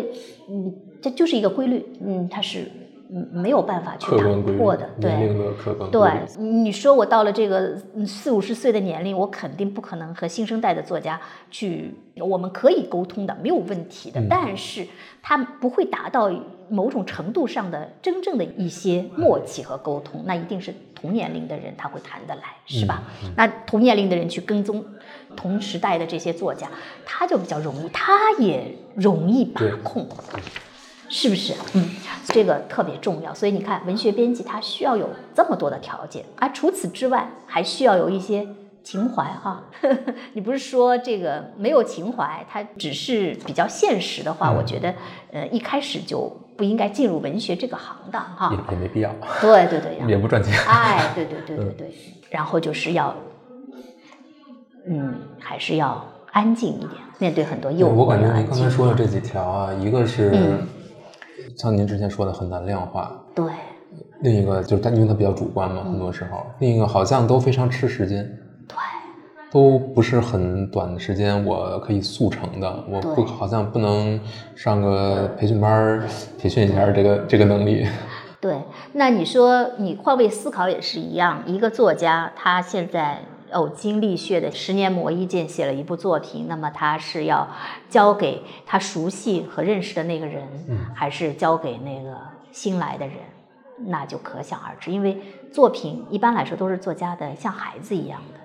[0.48, 2.70] 嗯，这就是一个规律，嗯，它是
[3.12, 4.24] 嗯没有办法去打
[4.56, 5.10] 破的，，对。
[6.38, 14.18] 你说我到了这个嗯四五十岁的年龄，我肯定不可能和新生代的作家去，我们可以沟通的，没有问题的。
[14.18, 14.86] 嗯但是
[15.22, 16.30] 他不会达到
[16.70, 23.02] 某种程度上的真正的一些默契和沟通，那一定是同年龄的人他会谈得来，是吧？
[23.24, 24.84] 嗯那同年龄的人去跟踪
[25.36, 26.68] 同时代的这些作家，
[27.06, 30.06] 他就比较容易，他也容易把控。
[31.12, 31.54] 是不是？
[31.74, 31.90] 嗯，
[32.26, 33.34] 这个特别重要。
[33.34, 38.46] 所以你看，文学编辑他需要有这么多的条件，而除此之外，还需要有一些
[38.84, 39.64] 情怀哈。
[40.34, 44.94] 你不是说这个没有情怀，它只是比较现实的话，嗯我觉得，
[45.32, 48.54] 呃，一开始就不应该进入文学这个行当哈。
[48.54, 49.10] 也也没必要，
[49.40, 50.52] 对对对，也 不赚钱。
[50.68, 51.94] 哎，对对对对对，
[52.28, 53.14] 然后就是要，
[54.86, 60.68] 嗯，还是要安静一点，面对很多诱惑我感觉您刚才说的这几条啊，一个是嗯。
[61.56, 63.46] 像您之前说的很难量化，对。
[64.20, 68.30] 另一个就是它因为它比较主观嘛，很多时候，另一个好像都非常吃时间。
[69.50, 74.18] 对都不是很短的时间，我可以速成的，我不好像不能
[74.54, 76.08] 上个培训班儿
[76.38, 77.86] 培训一下这个 这个能力。
[78.40, 78.58] 对，
[78.92, 83.18] 那你说你换位思考也是一样，一个作家他现在
[83.52, 87.46] 呕心沥血的十年磨一剑写了一部作品，那么他是要
[87.90, 90.42] 交给他熟悉和认识的那个人，
[90.94, 92.16] 还是交给那个
[92.50, 93.16] 新来的人？
[93.86, 95.20] 那就可想而知，因为
[95.52, 98.39] 作品一般来说都是作家的像孩子一样的，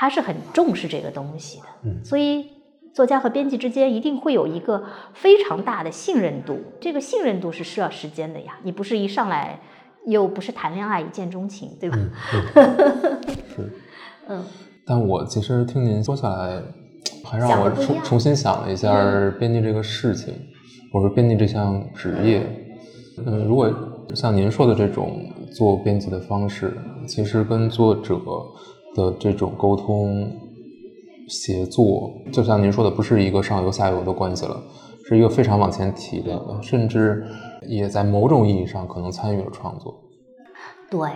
[0.00, 2.46] 他是很重视这个东西的，嗯所以
[2.94, 4.82] 作家和编辑之间一定会有一个
[5.12, 9.60] 非常大的信任度，这个信任度是需要时间的呀，你不是一上来
[10.06, 11.98] 又不是谈恋爱一见钟情，对吧？
[13.54, 13.70] 是，
[14.28, 14.42] 嗯
[14.86, 16.62] 但我其实听您说下来，
[17.22, 18.90] 还让我重重新想了一下
[19.38, 20.34] 编辑这个事情。
[20.92, 22.44] 或者说编辑这项职业。
[23.24, 23.72] 嗯，如果
[24.12, 28.18] 像您说的这种做编辑的方式，其实跟作者
[28.94, 30.30] 的这种沟通
[31.28, 34.62] 协作，就像您说的，不是一个上游下游的关系了，
[35.06, 37.24] 是一个非常往前提的，甚至
[37.68, 39.94] 也在某种意义上可能参与了创作。
[40.90, 41.10] 对，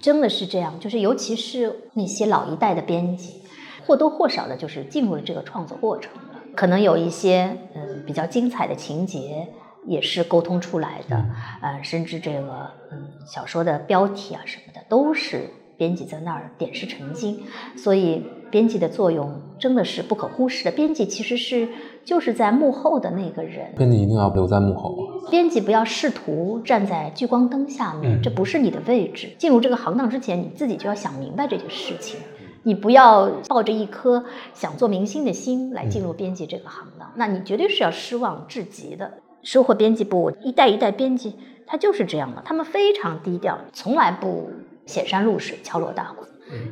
[0.00, 3.42] 真的是这样，就是尤其是那些老一代的编辑，
[3.86, 9.48] 或多或少的，就是进入了这个创作过程了，可能有一些嗯比较精彩的情节。
[9.88, 11.16] 也是沟通出来的，
[11.62, 17.42] 呃，甚至这个嗯小说的标题啊什么的，都是编辑在那儿点石成金，
[17.76, 20.70] 所以编辑的作用真的是不可忽视的。
[20.70, 21.68] 编辑其实是
[22.04, 24.96] 就是在幕后的那个人，编辑一定要留在幕后，
[25.30, 29.28] 编辑不要试图站在聚光灯下面，这不是你的位置。
[29.38, 32.18] 进入这个行当之前，你自己就要想明白这件事情，
[32.62, 34.24] 你不要抱着一颗
[34.54, 39.12] 想做明星的心来进入编辑这个行当，那你绝对是要失望至极的。
[39.42, 41.34] 收获编辑部一代一代编辑，
[41.66, 44.50] 他就是这样的，他们非常低调，从来不
[44.86, 46.24] 显山露水、敲锣打鼓。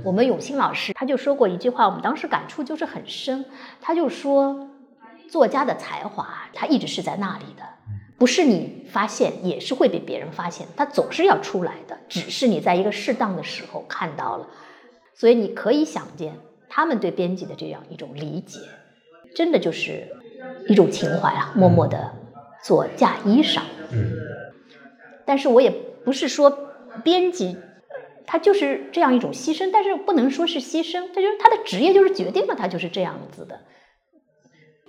[0.05, 3.45] 我们永新老师他就说过一句话，我们当时感触就是很深。
[3.81, 4.71] 他就说，
[5.29, 7.65] 作家的才华他一直是在那里的，
[8.17, 14.49] 不是你发现，也是会被别人发现，他总是要出来的，只是你在一个适当的时候看到了。
[15.15, 16.35] 所以你可以想见，
[16.69, 18.61] 他们对编辑的这样一种理解，
[19.35, 20.09] 真的就是
[20.69, 22.13] 一种情怀啊，默默的。
[22.63, 23.61] 做嫁衣裳，
[23.93, 24.11] 嗯，
[25.27, 25.71] 但是我也
[26.03, 26.51] 不是说
[27.03, 27.59] 编辑，
[28.27, 33.61] 他就是这样一种牺牲，但是不能说是牺牲，他就是他的职业就是决定了他就是这样子的。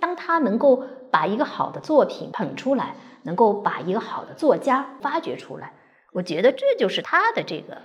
[0.00, 5.72] 当他能够把一个好的作品捧出来，能够把一个好的作家发掘出来，
[6.12, 7.78] 我觉得这就是他的这个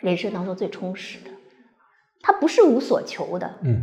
[0.00, 1.30] 人生当中最充实的。
[2.20, 3.82] 他不是无所求的，嗯，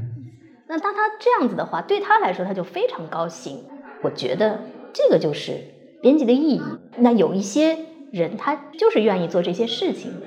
[0.67, 3.65] 那当他这样子的话，对他来说他就非常高兴。
[4.01, 4.59] 我觉得。
[4.91, 5.65] 这个就是
[6.01, 6.61] 编辑的意义。
[6.97, 7.77] 那有一些
[8.11, 10.25] 人，他就是愿意做这些事情的；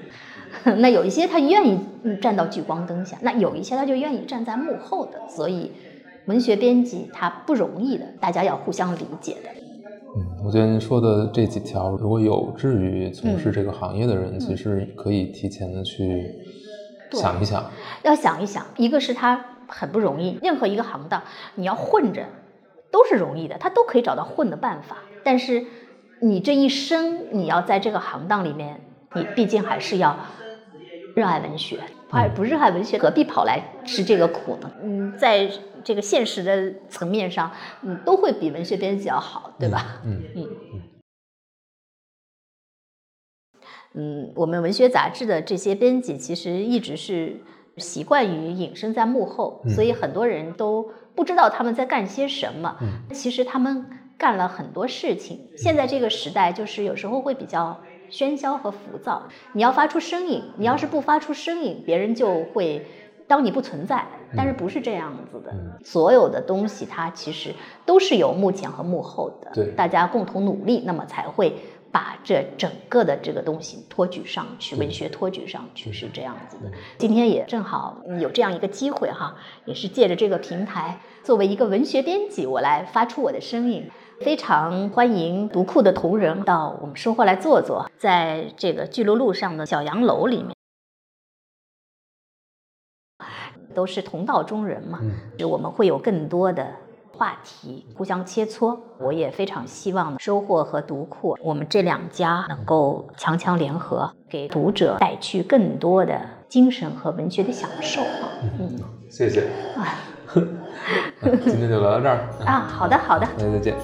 [0.79, 1.79] 那有一些他愿意
[2.21, 5.21] 站到聚光灯下；那有一些他就愿意站在幕后的。
[5.29, 5.73] 所以，
[6.27, 9.51] 文学编辑他不容易的，大家要互相理解的。
[10.17, 16.35] 嗯，我觉得您说的这几条，如果有志于从事这个行业的人，其实可以提前的去
[17.13, 17.65] 想一想。
[18.03, 21.23] 要想一想，一个是他很不容易，任何一个行当，
[21.55, 22.25] 你要混着。
[22.91, 24.99] 都是容易的，他都可以找到混的办法。
[25.25, 25.65] 但是，
[26.21, 28.83] 你这一生你要在这个行当里面，
[29.15, 30.15] 你毕竟还是要
[31.15, 31.79] 热爱文学，
[32.11, 34.71] 而不热爱文学，何必跑来吃这个苦呢？
[34.83, 35.51] 嗯，在
[35.85, 37.51] 这个现实的层面上，
[37.83, 40.01] 嗯，都会比文学编辑要好，对吧？
[40.05, 40.83] 嗯嗯嗯。
[43.95, 47.41] 嗯，我们文学杂志的这些编辑其实一直是
[47.77, 50.91] 习惯于隐身在幕后，所以很多人都。
[51.15, 52.75] 不知道他们在干些什么，
[53.13, 53.87] 其实他们
[54.17, 55.51] 干了很多事情。
[55.59, 57.79] 现在这个时代，就是有时候会比较
[58.13, 59.27] 喧嚣和浮躁。
[59.55, 62.87] 你要发出声音，你要是不发出声音，别人就会
[63.27, 64.05] 当你不存在。
[64.37, 65.55] 但是不是这样子的？
[65.85, 69.51] 所有的东西，它其实都是有幕前和幕后的。
[69.55, 71.55] 对，大家共同努力，那么才会。
[71.93, 76.73] 把这整个的这个东西托举上去，文学托举上去是这样子的。
[76.97, 79.37] 今天也正好有这样一个机会哈，
[79.67, 83.91] 也是借着这个平台，作为一个文学编辑，我来发出我的声音。
[84.23, 90.55] 非常欢迎读库的同仁到我们收获来坐坐，在这个巨鹿路上的小洋楼里面，
[93.75, 95.01] 都是同道中人嘛，
[95.37, 96.67] 就我们会有更多的。
[97.15, 108.01] 话题互相切磋，我也非常希望收获和读库，我们这两家能够强强联合，给读者带去更多的精神和文学的享受。
[108.59, 108.81] 嗯，
[109.11, 109.43] 谢谢。
[109.77, 109.95] 啊，
[111.22, 112.30] 今天就聊到这儿。
[112.46, 113.26] 啊，好的，好的。
[113.38, 113.76] 大家再见。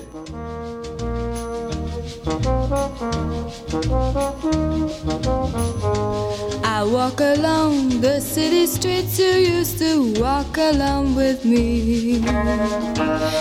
[6.64, 12.22] I walk along the city streets you used to walk along with me.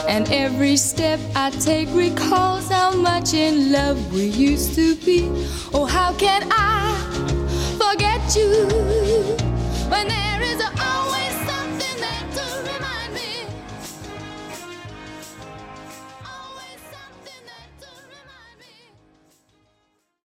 [0.09, 5.31] And every step I take recalls how much in love we used to be.
[5.73, 6.95] Oh, how can I
[7.79, 8.69] forget you?